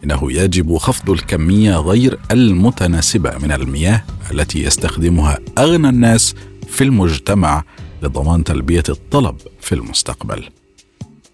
إنه 0.04 0.32
يجب 0.32 0.78
خفض 0.78 1.10
الكمية 1.10 1.76
غير 1.76 2.20
المتناسبة 2.32 3.38
من 3.38 3.52
المياه 3.52 4.04
التي 4.32 4.64
يستخدمها 4.64 5.40
أغنى 5.58 5.90
الناس 5.90 6.36
في 6.68 6.84
المجتمع 6.84 7.64
لضمان 8.04 8.44
تلبية 8.44 8.84
الطلب 8.90 9.36
في 9.62 9.76
المستقبل. 9.76 10.50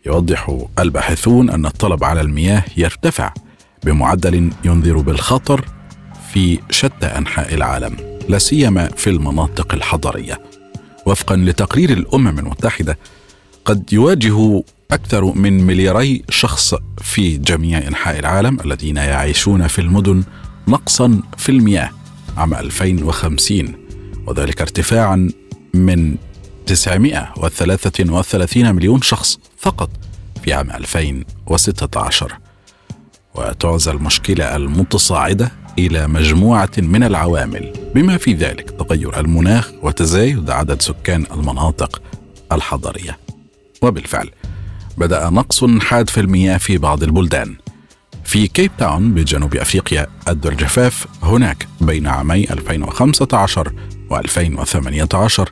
يوضح 0.06 0.66
الباحثون 0.80 1.50
أن 1.50 1.66
الطلب 1.66 2.04
على 2.04 2.22
المياه 2.22 2.64
يرتفع 2.78 3.34
بمعدل 3.84 4.52
ينذر 4.66 4.98
بالخطر 4.98 5.66
في 6.34 6.60
شتى 6.70 7.06
أنحاء 7.06 7.54
العالم 7.54 7.96
لا 8.30 8.38
سيما 8.38 8.88
في 8.88 9.10
المناطق 9.10 9.74
الحضرية. 9.74 10.42
وفقا 11.06 11.36
لتقرير 11.36 11.90
الأمم 11.90 12.40
المتحدة 12.40 12.98
قد 13.66 13.94
يواجه 13.94 14.64
أكثر 14.94 15.26
من 15.26 15.64
ملياري 15.64 16.24
شخص 16.30 16.76
في 17.02 17.38
جميع 17.38 17.78
أنحاء 17.78 18.20
العالم 18.20 18.58
الذين 18.66 18.98
يعيشون 18.98 19.68
في 19.68 19.80
المدن 19.80 20.24
نقصا 20.68 21.22
في 21.38 21.50
المياه 21.50 21.90
عام 22.38 22.54
2050 22.54 23.74
وذلك 24.28 24.62
ارتفاعا 24.62 25.30
من 25.74 26.16
933 26.66 28.76
مليون 28.76 29.02
شخص 29.02 29.40
فقط 29.58 29.90
في 30.44 30.54
عام 30.54 30.72
2016 30.72 32.38
وتعزى 33.36 33.92
المشكلة 33.92 34.56
المتصاعدة 34.56 35.52
إلى 35.80 36.08
مجموعة 36.08 36.72
من 36.78 37.04
العوامل 37.04 37.74
بما 37.96 38.18
في 38.18 38.34
ذلك 38.34 38.70
تغير 38.70 39.20
المناخ 39.20 39.72
وتزايد 39.82 40.50
عدد 40.50 40.82
سكان 40.82 41.26
المناطق 41.32 42.02
الحضرية. 42.52 43.18
وبالفعل 43.82 44.30
بدأ 44.98 45.30
نقص 45.30 45.64
حاد 45.66 46.10
في 46.10 46.20
المياه 46.20 46.58
في 46.58 46.78
بعض 46.78 47.04
البلدان. 47.04 47.56
في 48.24 48.48
كيب 48.48 48.72
تاون 48.78 49.14
بجنوب 49.14 49.56
أفريقيا 49.56 50.08
أدى 50.28 50.50
الجفاف 50.50 51.08
هناك 51.24 51.68
بين 51.82 52.08
عامي 52.08 52.44
2015 52.44 53.74
و 54.10 54.18
2018 54.18 55.50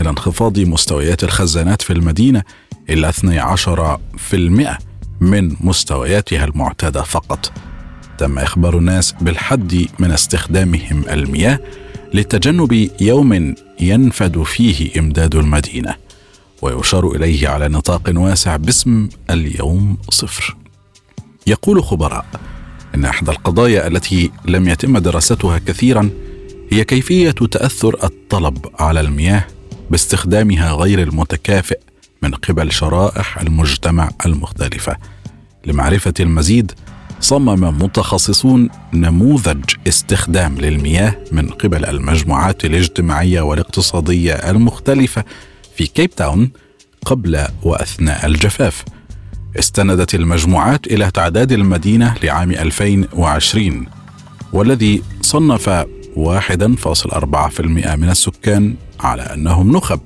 إلى 0.00 0.10
انخفاض 0.10 0.58
مستويات 0.58 1.24
الخزانات 1.24 1.82
في 1.82 1.92
المدينة 1.92 2.42
إلى 2.90 3.12
12% 3.12 4.78
من 5.20 5.56
مستوياتها 5.60 6.44
المعتادة 6.44 7.02
فقط. 7.02 7.52
تم 8.18 8.38
إخبار 8.38 8.78
الناس 8.78 9.14
بالحد 9.20 9.86
من 9.98 10.10
استخدامهم 10.10 11.04
المياه 11.10 11.58
لتجنب 12.14 12.90
يوم 13.00 13.54
ينفد 13.80 14.42
فيه 14.42 15.00
إمداد 15.00 15.34
المدينة. 15.34 15.94
ويشار 16.62 17.10
إليه 17.10 17.48
على 17.48 17.68
نطاق 17.68 18.12
واسع 18.14 18.56
باسم 18.56 19.08
اليوم 19.30 19.96
صفر. 20.10 20.56
يقول 21.46 21.84
خبراء 21.84 22.26
إن 22.94 23.04
احدى 23.04 23.30
القضايا 23.30 23.86
التي 23.86 24.30
لم 24.44 24.68
يتم 24.68 24.98
دراستها 24.98 25.58
كثيرا 25.58 26.10
هي 26.72 26.84
كيفية 26.84 27.30
تأثر 27.30 27.96
الطلب 28.04 28.66
على 28.78 29.00
المياه 29.00 29.44
باستخدامها 29.90 30.72
غير 30.72 31.02
المتكافئ 31.02 31.78
من 32.22 32.34
قبل 32.34 32.72
شرائح 32.72 33.38
المجتمع 33.38 34.10
المختلفة. 34.26 34.96
لمعرفة 35.66 36.14
المزيد 36.20 36.72
صمم 37.20 37.82
متخصصون 37.82 38.68
نموذج 38.94 39.64
استخدام 39.88 40.58
للمياه 40.58 41.16
من 41.32 41.48
قبل 41.48 41.84
المجموعات 41.84 42.64
الاجتماعية 42.64 43.40
والاقتصادية 43.40 44.32
المختلفة 44.32 45.24
في 45.80 45.86
كيب 45.86 46.10
تاون 46.10 46.50
قبل 47.06 47.46
وأثناء 47.62 48.26
الجفاف. 48.26 48.84
استندت 49.58 50.14
المجموعات 50.14 50.86
إلى 50.86 51.10
تعداد 51.10 51.52
المدينة 51.52 52.14
لعام 52.22 52.50
2020 52.50 53.86
والذي 54.52 55.02
صنف 55.22 55.68
1.4% 56.16 57.60
من 57.96 58.08
السكان 58.10 58.74
على 59.00 59.22
أنهم 59.22 59.76
نخب 59.76 60.00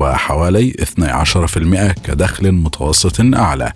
وحوالي 0.00 0.72
12% 0.72 1.92
كدخل 2.04 2.52
متوسط 2.52 3.20
أعلى 3.20 3.72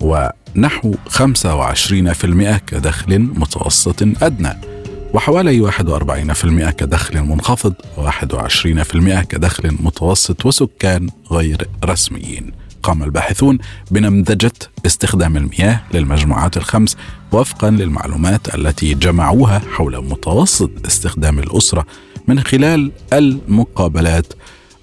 ونحو 0.00 0.94
25% 1.08 2.56
كدخل 2.66 3.18
متوسط 3.18 4.02
أدنى 4.02 4.71
وحوالي 5.14 5.70
41% 5.70 6.70
كدخل 6.70 7.22
منخفض 7.22 7.74
و21% 7.96 9.20
كدخل 9.20 9.76
متوسط 9.80 10.46
وسكان 10.46 11.08
غير 11.30 11.68
رسميين. 11.84 12.52
قام 12.82 13.02
الباحثون 13.02 13.58
بنمذجة 13.90 14.52
استخدام 14.86 15.36
المياه 15.36 15.80
للمجموعات 15.94 16.56
الخمس 16.56 16.96
وفقا 17.32 17.70
للمعلومات 17.70 18.54
التي 18.54 18.94
جمعوها 18.94 19.62
حول 19.72 20.04
متوسط 20.04 20.70
استخدام 20.86 21.38
الأسرة 21.38 21.86
من 22.28 22.40
خلال 22.40 22.92
المقابلات 23.12 24.32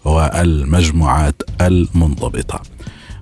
والمجموعات 0.05 1.41
المنضبطة. 1.61 2.61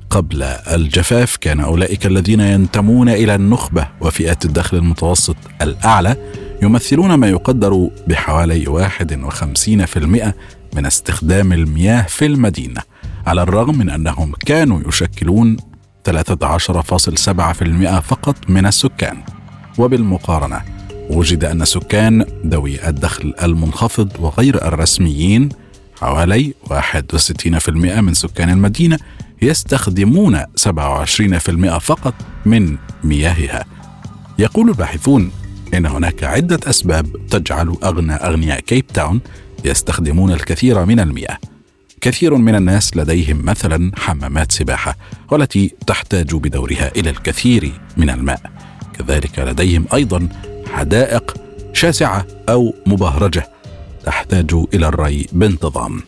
قبل 0.09 0.43
الجفاف 0.43 1.35
كان 1.35 1.59
أولئك 1.59 2.05
الذين 2.05 2.39
ينتمون 2.39 3.09
إلى 3.09 3.35
النخبة 3.35 3.87
وفئات 4.01 4.45
الدخل 4.45 4.77
المتوسط 4.77 5.35
الأعلى 5.61 6.15
يمثلون 6.61 7.13
ما 7.13 7.27
يقدر 7.27 7.89
بحوالي 8.07 8.65
51% 8.65 10.33
من 10.75 10.85
استخدام 10.85 11.53
المياه 11.53 12.01
في 12.01 12.25
المدينة 12.25 12.81
على 13.27 13.41
الرغم 13.41 13.77
من 13.77 13.89
أنهم 13.89 14.33
كانوا 14.45 14.81
يشكلون 14.87 15.57
13.7% 16.09 17.99
فقط 17.99 18.35
من 18.49 18.65
السكان. 18.65 19.17
وبالمقارنة 19.77 20.61
وجد 21.09 21.43
أن 21.43 21.65
سكان 21.65 22.25
ذوي 22.45 22.87
الدخل 22.87 23.33
المنخفض 23.43 24.11
وغير 24.19 24.67
الرسميين 24.67 25.49
حوالي 26.01 26.53
61% 26.69 27.69
من 27.69 28.13
سكان 28.13 28.49
المدينة 28.49 28.97
يستخدمون 29.41 30.39
27% 30.39 31.77
فقط 31.77 32.13
من 32.45 32.77
مياهها. 33.03 33.65
يقول 34.39 34.69
الباحثون 34.69 35.31
إن 35.73 35.85
هناك 35.85 36.23
عدة 36.23 36.59
أسباب 36.69 37.27
تجعل 37.29 37.77
أغنى 37.83 38.13
أغنياء 38.13 38.59
كيب 38.59 38.87
تاون 38.87 39.21
يستخدمون 39.65 40.31
الكثير 40.31 40.85
من 40.85 40.99
المياه. 40.99 41.37
كثير 42.01 42.35
من 42.35 42.55
الناس 42.55 42.97
لديهم 42.97 43.45
مثلا 43.45 43.91
حمامات 43.95 44.51
سباحة 44.51 44.97
والتي 45.31 45.73
تحتاج 45.87 46.35
بدورها 46.35 46.91
إلى 46.95 47.09
الكثير 47.09 47.71
من 47.97 48.09
الماء. 48.09 48.41
كذلك 48.93 49.39
لديهم 49.39 49.85
أيضا 49.93 50.29
حدائق 50.73 51.35
شاسعة 51.73 52.27
أو 52.49 52.73
مبهرجة 52.85 53.49
تحتاج 54.05 54.53
إلى 54.73 54.87
الري 54.87 55.27
بانتظام. 55.31 56.01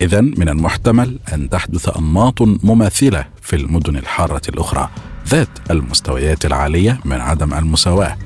اذا 0.00 0.20
من 0.20 0.48
المحتمل 0.48 1.18
أن 1.32 1.50
تحدث 1.50 1.96
أنماط 1.96 2.42
مماثلة 2.42 3.24
في 3.42 3.56
المدن 3.56 3.96
الحارة 3.96 4.42
الأخرى 4.48 4.90
ذات 5.28 5.48
المستويات 5.70 6.44
العالية 6.44 7.00
من 7.04 7.20
عدم 7.20 7.54
المساواة. 7.54 8.16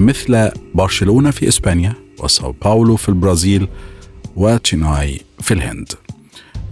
مثل 0.00 0.50
برشلونه 0.74 1.30
في 1.30 1.48
إسبانيا 1.48 1.94
وساو 2.18 2.52
باولو 2.52 2.96
في 2.96 3.08
البرازيل 3.08 3.68
وتشيناي 4.36 5.20
في 5.40 5.54
الهند. 5.54 5.92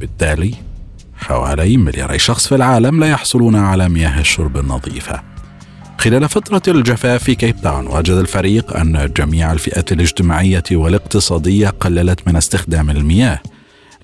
بالتالي 0.00 0.54
حوالي 1.16 1.76
ملياري 1.76 2.18
شخص 2.18 2.48
في 2.48 2.54
العالم 2.54 3.00
لا 3.00 3.10
يحصلون 3.10 3.56
على 3.56 3.88
مياه 3.88 4.20
الشرب 4.20 4.56
النظيفة. 4.56 5.22
خلال 5.98 6.28
فترة 6.28 6.62
الجفاف 6.68 7.24
في 7.24 7.34
كيب 7.34 7.60
تاون 7.60 7.86
وجد 7.86 8.14
الفريق 8.14 8.76
أن 8.76 9.12
جميع 9.16 9.52
الفئات 9.52 9.92
الاجتماعية 9.92 10.62
والاقتصادية 10.72 11.68
قللت 11.68 12.28
من 12.28 12.36
استخدام 12.36 12.90
المياه 12.90 13.40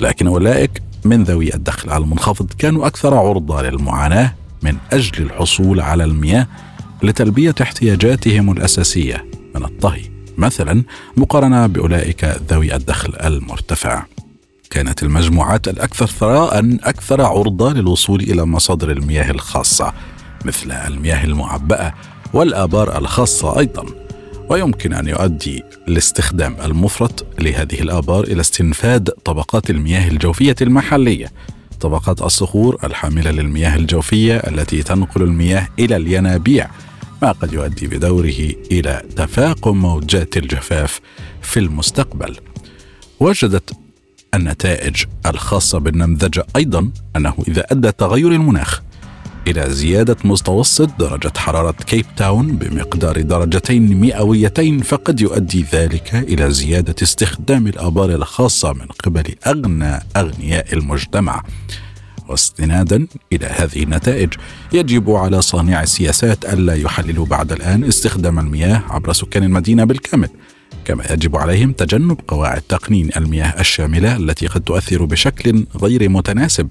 لكن 0.00 0.26
أولئك 0.26 0.82
من 1.04 1.24
ذوي 1.24 1.54
الدخل 1.54 1.92
المنخفض 1.92 2.52
كانوا 2.58 2.86
أكثر 2.86 3.14
عرضة 3.14 3.62
للمعاناة 3.62 4.34
من 4.62 4.76
أجل 4.92 5.22
الحصول 5.22 5.80
على 5.80 6.04
المياه 6.04 6.46
لتلبية 7.02 7.54
احتياجاتهم 7.62 8.52
الأساسية 8.52 9.24
من 9.54 9.64
الطهي 9.64 10.02
مثلا 10.38 10.82
مقارنة 11.16 11.66
بأولئك 11.66 12.24
ذوي 12.24 12.74
الدخل 12.74 13.14
المرتفع. 13.24 14.04
كانت 14.70 15.02
المجموعات 15.02 15.68
الأكثر 15.68 16.06
ثراء 16.06 16.78
أكثر 16.82 17.22
عرضة 17.22 17.72
للوصول 17.72 18.20
إلى 18.20 18.44
مصادر 18.44 18.90
المياه 18.90 19.30
الخاصة 19.30 19.92
مثل 20.44 20.72
المياه 20.72 21.24
المعبأة 21.24 21.94
والآبار 22.32 22.98
الخاصة 22.98 23.58
أيضا. 23.58 23.84
ويمكن 24.48 24.92
أن 24.92 25.08
يؤدي 25.08 25.62
الاستخدام 25.88 26.56
المفرط 26.64 27.26
لهذه 27.40 27.80
الآبار 27.80 28.24
إلى 28.24 28.40
استنفاد 28.40 29.10
طبقات 29.10 29.70
المياه 29.70 30.08
الجوفية 30.08 30.56
المحلية 30.62 31.32
طبقات 31.80 32.22
الصخور 32.22 32.78
الحاملة 32.84 33.30
للمياه 33.30 33.76
الجوفية 33.76 34.36
التي 34.36 34.82
تنقل 34.82 35.22
المياه 35.22 35.68
إلى 35.78 35.96
الينابيع 35.96 36.70
ما 37.22 37.32
قد 37.32 37.52
يؤدي 37.52 37.86
بدوره 37.86 38.52
إلى 38.70 39.02
تفاقم 39.16 39.76
موجات 39.76 40.36
الجفاف 40.36 41.00
في 41.42 41.60
المستقبل. 41.60 42.36
وجدت 43.20 43.72
النتائج 44.34 45.04
الخاصة 45.26 45.78
بالنمذجة 45.78 46.46
أيضا 46.56 46.90
أنه 47.16 47.34
إذا 47.48 47.66
أدى 47.72 47.92
تغير 47.92 48.32
المناخ 48.32 48.82
إلى 49.46 49.70
زيادة 49.70 50.16
متوسط 50.24 50.90
درجة 50.98 51.32
حرارة 51.36 51.74
كيب 51.86 52.06
تاون 52.16 52.56
بمقدار 52.56 53.20
درجتين 53.20 54.00
مئويتين 54.00 54.80
فقد 54.80 55.20
يؤدي 55.20 55.64
ذلك 55.72 56.14
إلى 56.14 56.50
زيادة 56.50 56.94
استخدام 57.02 57.66
الآبار 57.66 58.10
الخاصة 58.10 58.72
من 58.72 58.86
قبل 58.86 59.34
أغنى 59.46 60.00
أغنياء 60.16 60.74
المجتمع. 60.74 61.42
واستنادا 62.28 63.06
إلى 63.32 63.46
هذه 63.46 63.82
النتائج 63.82 64.34
يجب 64.72 65.10
على 65.10 65.42
صانع 65.42 65.82
السياسات 65.82 66.44
ألا 66.44 66.74
يحللوا 66.74 67.26
بعد 67.26 67.52
الآن 67.52 67.84
استخدام 67.84 68.38
المياه 68.38 68.82
عبر 68.88 69.12
سكان 69.12 69.42
المدينة 69.42 69.84
بالكامل. 69.84 70.28
كما 70.84 71.04
يجب 71.10 71.36
عليهم 71.36 71.72
تجنب 71.72 72.20
قواعد 72.28 72.62
تقنين 72.62 73.10
المياه 73.16 73.60
الشاملة 73.60 74.16
التي 74.16 74.46
قد 74.46 74.60
تؤثر 74.60 75.04
بشكل 75.04 75.66
غير 75.76 76.08
متناسب 76.08 76.68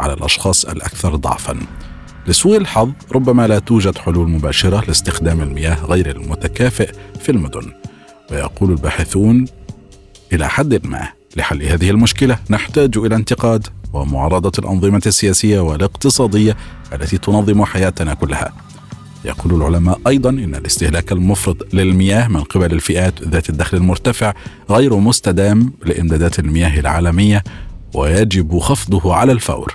على 0.00 0.12
الأشخاص 0.12 0.64
الأكثر 0.64 1.16
ضعفا. 1.16 1.58
لسوء 2.28 2.56
الحظ 2.56 2.92
ربما 3.12 3.46
لا 3.46 3.58
توجد 3.58 3.98
حلول 3.98 4.28
مباشرة 4.28 4.84
لاستخدام 4.86 5.40
المياه 5.40 5.84
غير 5.84 6.10
المتكافئ 6.10 6.92
في 7.20 7.32
المدن. 7.32 7.72
ويقول 8.30 8.70
الباحثون 8.70 9.44
إلى 10.32 10.48
حد 10.48 10.86
ما 10.86 11.08
لحل 11.36 11.62
هذه 11.62 11.90
المشكلة 11.90 12.38
نحتاج 12.50 12.98
إلى 12.98 13.14
انتقاد 13.14 13.66
ومعارضة 13.92 14.52
الأنظمة 14.58 15.02
السياسية 15.06 15.60
والاقتصادية 15.60 16.56
التي 16.92 17.18
تنظم 17.18 17.64
حياتنا 17.64 18.14
كلها. 18.14 18.52
يقول 19.24 19.54
العلماء 19.54 20.00
أيضا 20.06 20.30
إن 20.30 20.54
الاستهلاك 20.54 21.12
المفرط 21.12 21.74
للمياه 21.74 22.28
من 22.28 22.40
قبل 22.42 22.72
الفئات 22.72 23.22
ذات 23.22 23.50
الدخل 23.50 23.76
المرتفع 23.76 24.32
غير 24.70 24.96
مستدام 24.96 25.72
لإمدادات 25.84 26.38
المياه 26.38 26.80
العالمية 26.80 27.44
ويجب 27.94 28.58
خفضه 28.58 29.14
على 29.14 29.32
الفور. 29.32 29.74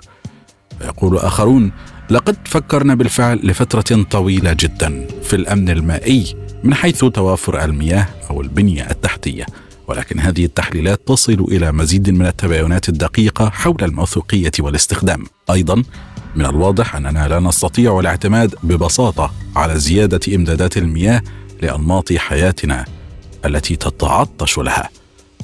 يقول 0.82 1.18
اخرون 1.18 1.72
لقد 2.12 2.38
فكرنا 2.46 2.96
بالفعل 2.96 3.40
لفترة 3.44 4.04
طويلة 4.04 4.56
جدا 4.60 5.08
في 5.24 5.36
الأمن 5.36 5.70
المائي 5.70 6.36
من 6.64 6.74
حيث 6.74 7.06
توافر 7.06 7.64
المياه 7.64 8.08
أو 8.30 8.42
البنية 8.42 8.90
التحتية. 8.92 9.46
ولكن 9.88 10.20
هذه 10.20 10.46
التحليلات 10.46 11.08
تصل 11.08 11.46
إلى 11.52 11.72
مزيد 11.72 12.10
من 12.10 12.26
التباينات 12.26 12.90
الدقيقة 12.90 13.50
حول 13.50 13.78
الموثوقية 13.82 14.52
والاستخدام. 14.60 15.26
أيضا 15.52 15.84
من 16.36 16.46
الواضح 16.46 16.96
أننا 16.96 17.28
لا 17.28 17.40
نستطيع 17.40 18.00
الاعتماد 18.00 18.56
ببساطة 18.64 19.34
على 19.56 19.80
زيادة 19.80 20.36
إمدادات 20.36 20.78
المياه 20.78 21.22
لأنماط 21.62 22.14
حياتنا 22.14 22.86
التي 23.46 23.76
تتعطش 23.76 24.58
لها. 24.58 24.90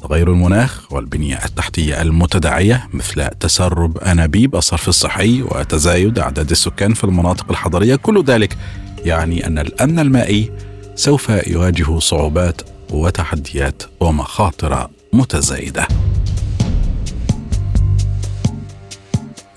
تغير 0.08 0.32
المناخ 0.32 0.92
والبنية 0.92 1.44
التحتية 1.44 2.02
المتداعية 2.02 2.88
مثل 2.92 3.28
تسرب 3.28 3.98
أنابيب 3.98 4.56
الصرف 4.56 4.88
الصحي 4.88 5.42
وتزايد 5.42 6.18
أعداد 6.18 6.50
السكان 6.50 6.94
في 6.94 7.04
المناطق 7.04 7.50
الحضرية. 7.50 7.96
كل 7.96 8.24
ذلك 8.24 8.56
يعني 9.04 9.46
أن 9.46 9.58
الأمن 9.58 9.98
المائي 9.98 10.52
سوف 10.94 11.28
يواجه 11.28 11.98
صعوبات 11.98 12.62
وتحديات 12.90 13.82
ومخاطر 14.00 14.88
متزايدة. 15.12 15.88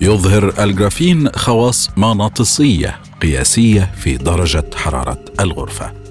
يظهر 0.00 0.62
الجرافين 0.64 1.28
خواص 1.28 1.90
مغناطيسيه 1.96 3.00
قياسية 3.22 3.92
في 3.96 4.16
درجة 4.16 4.70
حرارة 4.74 5.24
الغرفة. 5.40 6.01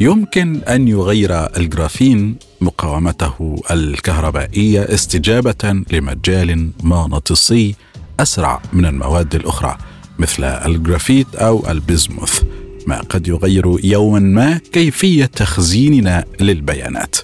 يمكن 0.00 0.60
أن 0.62 0.88
يغير 0.88 1.56
الجرافين 1.56 2.36
مقاومته 2.60 3.62
الكهربائية 3.70 4.80
استجابة 4.94 5.82
لمجال 5.92 6.70
مغناطيسي 6.82 7.74
أسرع 8.20 8.62
من 8.72 8.86
المواد 8.86 9.34
الأخرى 9.34 9.78
مثل 10.18 10.44
الجرافيت 10.44 11.34
أو 11.34 11.70
البزموث 11.70 12.42
ما 12.86 13.00
قد 13.00 13.28
يغير 13.28 13.76
يوما 13.84 14.18
ما 14.18 14.60
كيفية 14.72 15.24
تخزيننا 15.24 16.24
للبيانات. 16.40 17.16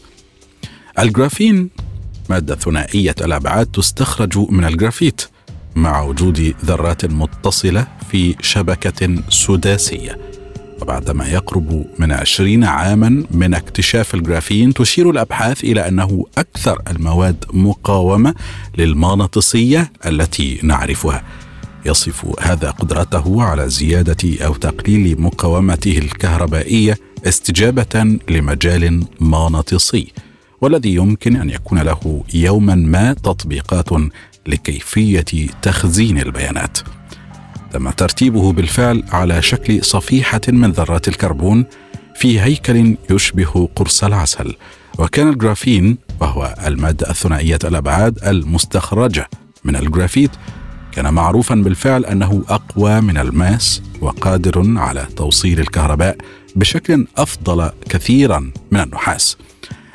الجرافين 0.98 1.70
مادة 2.30 2.54
ثنائية 2.54 3.14
الأبعاد 3.20 3.66
تستخرج 3.66 4.38
من 4.38 4.64
الجرافيت 4.64 5.22
مع 5.76 6.02
وجود 6.02 6.54
ذرات 6.64 7.04
متصلة 7.04 7.86
في 8.10 8.34
شبكة 8.40 9.22
سداسية. 9.28 10.31
وبعد 10.82 11.19
ما 11.19 11.28
يقرب 11.28 11.86
من 11.98 12.12
عشرين 12.12 12.64
عاما 12.64 13.24
من 13.30 13.54
اكتشاف 13.54 14.14
الجرافين 14.14 14.74
تشير 14.74 15.10
الأبحاث 15.10 15.64
إلى 15.64 15.88
أنه 15.88 16.26
أكثر 16.38 16.82
المواد 16.90 17.44
مقاومة 17.52 18.34
للمغناطيسية 18.78 19.92
التي 20.06 20.60
نعرفها. 20.62 21.22
يصف 21.86 22.40
هذا 22.40 22.70
قدرته 22.70 23.42
على 23.42 23.68
زيادة 23.68 24.44
أو 24.46 24.54
تقليل 24.54 25.20
مقاومته 25.20 25.98
الكهربائية 25.98 26.98
استجابة 27.24 28.18
لمجال 28.30 29.04
مغناطيسي 29.20 30.12
والذي 30.60 30.94
يمكن 30.94 31.36
أن 31.36 31.50
يكون 31.50 31.78
له 31.78 32.24
يوما 32.34 32.74
ما 32.74 33.12
تطبيقات 33.12 33.88
لكيفية 34.46 35.48
تخزين 35.62 36.18
البيانات. 36.18 36.78
تم 37.72 37.90
ترتيبه 37.90 38.52
بالفعل 38.52 39.04
على 39.12 39.42
شكل 39.42 39.84
صفيحة 39.84 40.40
من 40.48 40.70
ذرات 40.70 41.08
الكربون 41.08 41.64
في 42.16 42.40
هيكل 42.40 42.96
يشبه 43.10 43.68
قرص 43.76 44.04
العسل 44.04 44.56
وكان 44.98 45.28
الجرافين 45.28 45.98
وهو 46.20 46.54
الماده 46.66 47.10
الثنائية 47.10 47.58
الأبعاد 47.64 48.18
المستخرجة 48.24 49.28
من 49.64 49.76
الجرافيت 49.76 50.30
كان 50.92 51.14
معروفا 51.14 51.54
بالفعل 51.54 52.04
أنه 52.04 52.44
أقوى 52.48 53.00
من 53.00 53.18
الماس 53.18 53.82
وقادر 54.00 54.78
على 54.78 55.06
توصيل 55.16 55.60
الكهرباء 55.60 56.16
بشكل 56.56 57.06
أفضل 57.16 57.70
كثيرا 57.90 58.50
من 58.70 58.80
النحاس. 58.80 59.36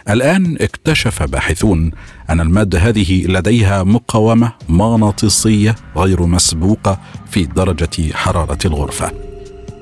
الآن 0.10 0.58
اكتشف 0.62 1.24
باحثون 1.24 1.92
أن 2.30 2.40
المادة 2.42 2.80
هذه 2.80 3.26
لديها 3.26 3.84
مقاومة 3.84 4.52
مغناطيسية 4.70 5.76
غير 5.98 6.26
مسبوقة 6.26 7.00
في 7.30 7.46
درجة 7.46 8.14
حرارة 8.14 8.58
الغرفة. 8.66 9.12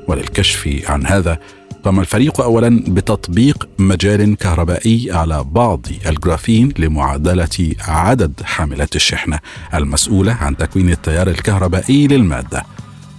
وللكشف 0.08 0.84
عن 0.88 1.06
هذا 1.06 1.40
قام 1.84 2.00
الفريق 2.00 2.42
اولا 2.42 2.84
بتطبيق 2.88 3.68
مجال 3.80 4.38
كهربائي 4.38 5.12
على 5.12 5.44
بعض 5.44 5.86
الجرافين 6.06 6.74
لمعادلة 6.78 7.74
عدد 7.82 8.34
حاملات 8.44 8.96
الشحنة 8.96 9.40
المسؤولة 9.74 10.34
عن 10.34 10.58
تكوين 10.58 10.90
التيار 10.90 11.28
الكهربائي 11.28 12.08
للمادة. 12.08 12.64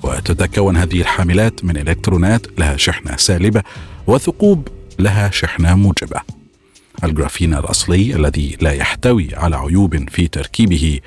وتتكون 0.03 0.77
هذه 0.77 1.01
الحاملات 1.01 1.65
من 1.65 1.77
إلكترونات 1.77 2.47
لها 2.59 2.77
شحنة 2.77 3.17
سالبة 3.17 3.63
وثقوب 4.07 4.69
لها 4.99 5.31
شحنة 5.31 5.75
موجبة. 5.75 6.21
الجرافين 7.05 7.55
الأصلي 7.55 8.17
الذي 8.17 8.57
لا 8.61 8.73
يحتوي 8.73 9.29
على 9.35 9.57
عيوب 9.57 10.09
في 10.11 10.29
تركيبه 10.29 11.01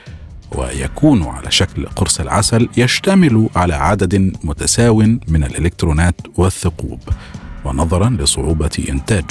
ويكون 0.52 1.23
على 1.23 1.52
شكل 1.52 1.86
قرص 1.86 2.19
العسل 2.19 2.69
يشتمل 2.78 3.49
على 3.56 3.73
عدد 3.73 4.34
متساو 4.43 4.97
من 5.28 5.43
الإلكترونات 5.43 6.15
والثقوب 6.38 6.99
ونظرا 7.65 8.10
لصعوبة 8.10 8.86
إنتاج. 8.89 9.25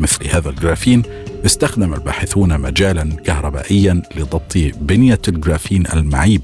مثل 0.00 0.28
هذا 0.28 0.50
الجرافين 0.50 1.02
استخدم 1.46 1.94
الباحثون 1.94 2.60
مجالا 2.60 3.16
كهربائيا 3.24 4.02
لضبط 4.16 4.52
بنية 4.80 5.20
الجرافين 5.28 5.84
المعيب 5.92 6.42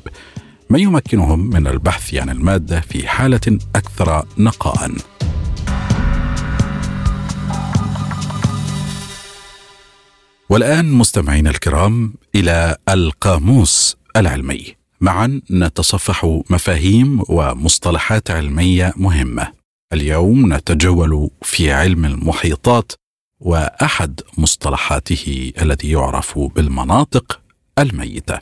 ما 0.71 0.79
يمكنهم 0.79 1.51
من 1.51 1.67
البحث 1.67 2.15
عن 2.15 2.31
المادة 2.31 2.81
في 2.81 3.09
حالة 3.09 3.59
أكثر 3.75 4.25
نقاء. 4.39 4.91
والآن 10.51 10.93
مستمعينا 10.93 11.51
الكرام 11.51 12.15
إلى 12.35 12.77
القاموس 12.89 13.97
العلمي. 14.17 14.75
معا 15.01 15.41
نتصفح 15.51 16.43
مفاهيم 16.51 17.23
ومصطلحات 17.29 18.31
علمية 18.31 18.93
مهمة. 18.97 19.53
اليوم 19.93 20.55
نتجول 20.55 21.31
في 21.43 21.73
علم 21.73 22.05
المحيطات 22.05 22.93
وأحد 23.41 24.21
مصطلحاته 24.39 25.53
الذي 25.63 25.91
يعرف 25.91 26.39
بالمناطق 26.39 27.41
الميتة. 27.79 28.39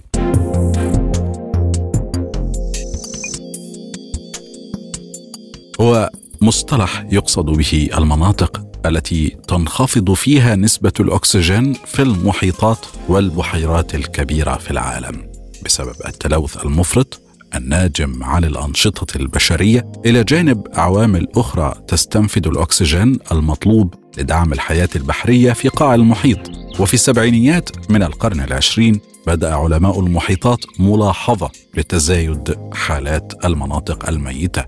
هو 5.81 6.11
مصطلح 6.43 7.07
يقصد 7.13 7.45
به 7.45 7.91
المناطق 7.99 8.67
التي 8.89 9.37
تنخفض 9.49 10.13
فيها 10.13 10.57
نسبة 10.57 10.93
الأكسجين 11.01 11.73
في 11.73 12.03
المحيطات 12.03 12.87
والبحيرات 13.09 13.95
الكبيرة 13.95 14.57
في 14.57 14.71
العالم 14.71 15.31
بسبب 15.65 15.95
التلوث 16.07 16.65
المفرط 16.65 17.21
الناجم 17.55 18.25
عن 18.25 18.45
الأنشطة 18.45 19.17
البشرية. 19.17 19.93
إلى 20.07 20.25
جانب 20.25 20.67
عوامل 20.75 21.29
أخرى 21.37 21.75
تستنفد 21.89 22.47
الأكسجين 22.47 23.19
المطلوب 23.33 23.95
لدعم 24.19 24.53
الحياة 24.53 24.89
البحرية 24.97 25.53
في 25.53 25.69
قاع 25.69 25.95
المحيط. 25.95 26.39
وفي 26.81 26.95
السبعينيات 26.95 27.91
من 27.91 28.03
القرن 28.03 28.41
العشرين 28.41 29.01
بدأ 29.27 29.55
علماء 29.55 30.01
المحيطات 30.01 30.65
ملاحظة 30.79 31.51
لتزايد 31.75 32.57
حالات 32.75 33.45
المناطق 33.45 34.09
الميتة. 34.09 34.65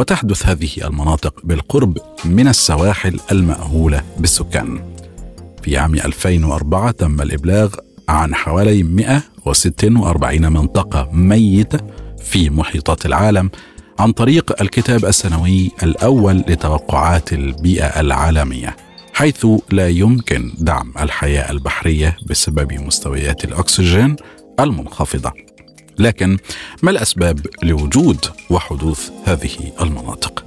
وتحدث 0.00 0.46
هذه 0.46 0.68
المناطق 0.84 1.34
بالقرب 1.44 1.98
من 2.24 2.48
السواحل 2.48 3.20
المأهولة 3.32 4.02
بالسكان. 4.18 4.94
في 5.62 5.76
عام 5.76 5.94
2004 5.94 6.90
تم 6.90 7.20
الإبلاغ 7.20 7.74
عن 8.08 8.34
حوالي 8.34 8.82
146 8.82 10.52
منطقة 10.52 11.08
ميتة 11.12 11.78
في 12.18 12.50
محيطات 12.50 13.06
العالم 13.06 13.50
عن 13.98 14.12
طريق 14.12 14.62
الكتاب 14.62 15.04
السنوي 15.04 15.70
الأول 15.82 16.44
لتوقعات 16.48 17.32
البيئة 17.32 18.00
العالمية 18.00 18.76
حيث 19.14 19.46
لا 19.70 19.88
يمكن 19.88 20.52
دعم 20.58 20.92
الحياة 21.00 21.50
البحرية 21.50 22.16
بسبب 22.26 22.72
مستويات 22.72 23.44
الأكسجين 23.44 24.16
المنخفضة 24.60 25.32
لكن 26.00 26.38
ما 26.82 26.90
الأسباب 26.90 27.46
لوجود 27.62 28.24
وحدوث 28.50 29.10
هذه 29.24 29.72
المناطق؟ 29.80 30.44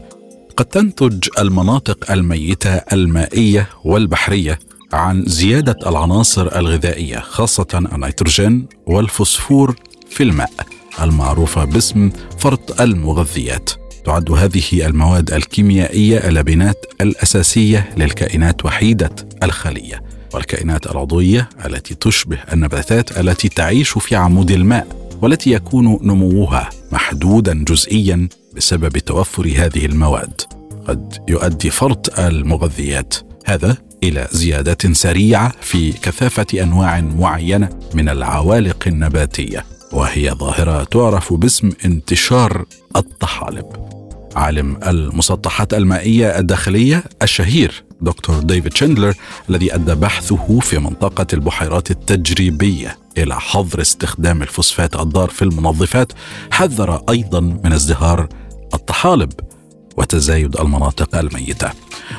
قد 0.58 0.66
تنتج 0.66 1.28
المناطق 1.40 2.12
الميتة 2.12 2.70
المائية 2.70 3.70
والبحرية 3.84 4.60
عن 4.94 5.24
زيادة 5.28 5.90
العناصر 5.90 6.56
الغذائية 6.56 7.20
خاصة 7.20 7.88
النيتروجين 7.94 8.68
والفوسفور 8.86 9.76
في 10.10 10.24
الماء 10.24 10.52
المعروفة 11.02 11.66
باسم 11.66 12.12
فرط 12.40 12.82
المغذيات. 12.82 13.70
تعد 14.06 14.32
هذه 14.32 14.86
المواد 14.88 15.34
الكيميائية 15.34 16.18
اللبنات 16.18 16.86
الأساسية 17.02 17.90
للكائنات 17.98 18.66
وحيدة 18.66 19.16
الخلية 19.44 20.04
والكائنات 20.34 20.92
العضوية 20.92 21.50
التي 21.66 21.96
تشبه 21.96 22.38
النباتات 22.54 23.18
التي 23.18 23.50
تعيش 23.50 23.90
في 23.98 24.16
عمود 24.16 24.52
الماء. 24.52 25.03
والتي 25.24 25.52
يكون 25.52 26.00
نموها 26.02 26.70
محدودا 26.92 27.64
جزئيا 27.68 28.28
بسبب 28.56 28.98
توفر 28.98 29.54
هذه 29.58 29.86
المواد. 29.86 30.42
قد 30.88 31.18
يؤدي 31.30 31.70
فرط 31.70 32.20
المغذيات. 32.20 33.16
هذا 33.46 33.78
إلى 34.04 34.28
زيادات 34.32 34.88
سريعة 34.88 35.52
في 35.62 35.92
كثافة 35.92 36.46
أنواع 36.64 37.02
معينة 37.02 37.70
من 37.94 38.10
العوالق 38.10 38.84
النباتية 38.88 39.66
وهي 39.92 40.32
ظاهرة 40.32 40.84
تعرف 40.84 41.34
باسم 41.34 41.70
انتشار 41.86 42.66
الطحالب. 42.96 43.66
عالم 44.36 44.78
المسطحات 44.88 45.74
المائية 45.74 46.40
الداخلية 46.40 47.04
الشهير 47.22 47.84
دكتور 48.04 48.40
ديفيد 48.40 48.78
شندلر 48.78 49.14
الذي 49.50 49.76
أدى 49.76 49.96
بحثه 49.96 50.60
في 50.60 50.80
منطقة 50.80 51.28
البحيرات 51.34 51.92
التجريبية 51.92 52.98
إلى 53.18 53.40
حظر 53.40 53.82
استخدام 53.82 54.42
الفوسفات 54.42 54.96
الضار 54.96 55.30
في 55.30 55.42
المنظفات 55.42 56.12
حذر 56.52 57.02
أيضا 57.10 57.40
من 57.40 57.74
ازدهار 57.74 58.28
الطحالب 58.74 59.32
وتزايد 59.98 60.58
المناطق 60.58 61.16
الميتة. 61.16 61.70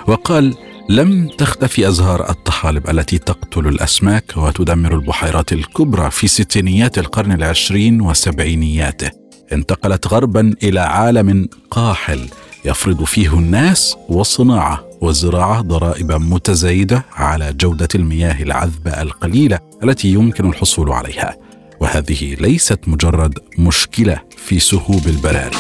وقال 0.06 0.54
لم 0.88 1.28
تختفي 1.28 1.88
أزهار 1.88 2.30
الطحالب 2.30 2.90
التي 2.90 3.18
تقتل 3.18 3.68
الأسماك 3.68 4.24
وتدمر 4.36 4.94
البحيرات 4.94 5.52
الكبرى 5.52 6.10
في 6.10 6.28
ستينيات 6.28 6.98
القرن 6.98 7.32
العشرين 7.32 8.00
وسبعينياته. 8.00 9.10
انتقلت 9.52 10.06
غربا 10.06 10.54
إلى 10.62 10.80
عالم 10.80 11.48
قاحل 11.70 12.28
يفرض 12.64 13.04
فيه 13.04 13.34
الناس 13.34 13.96
والصناعه 14.08 14.84
والزراعه 15.04 15.60
ضرائب 15.60 16.12
متزايدة 16.12 17.04
على 17.12 17.52
جودة 17.52 17.88
المياه 17.94 18.42
العذبة 18.42 18.90
القليلة 19.02 19.58
التي 19.82 20.08
يمكن 20.08 20.48
الحصول 20.48 20.90
عليها. 20.90 21.36
وهذه 21.80 22.34
ليست 22.34 22.78
مجرد 22.86 23.38
مشكلة 23.58 24.20
في 24.36 24.60
سهوب 24.60 25.06
البراري. 25.06 25.56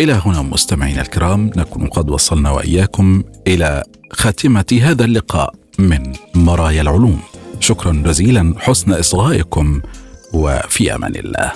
إلى 0.00 0.12
هنا 0.24 0.42
مستمعينا 0.42 1.00
الكرام 1.00 1.50
نكون 1.56 1.86
قد 1.86 2.10
وصلنا 2.10 2.50
وإياكم 2.50 3.22
إلى 3.46 3.82
خاتمة 4.12 4.78
هذا 4.82 5.04
اللقاء 5.04 5.54
من 5.78 6.12
مرايا 6.34 6.82
العلوم. 6.82 7.20
شكرا 7.60 7.92
جزيلا 7.92 8.54
حسن 8.58 8.92
إصغائكم 8.92 9.80
وفي 10.32 10.94
أمان 10.94 11.16
الله. 11.16 11.52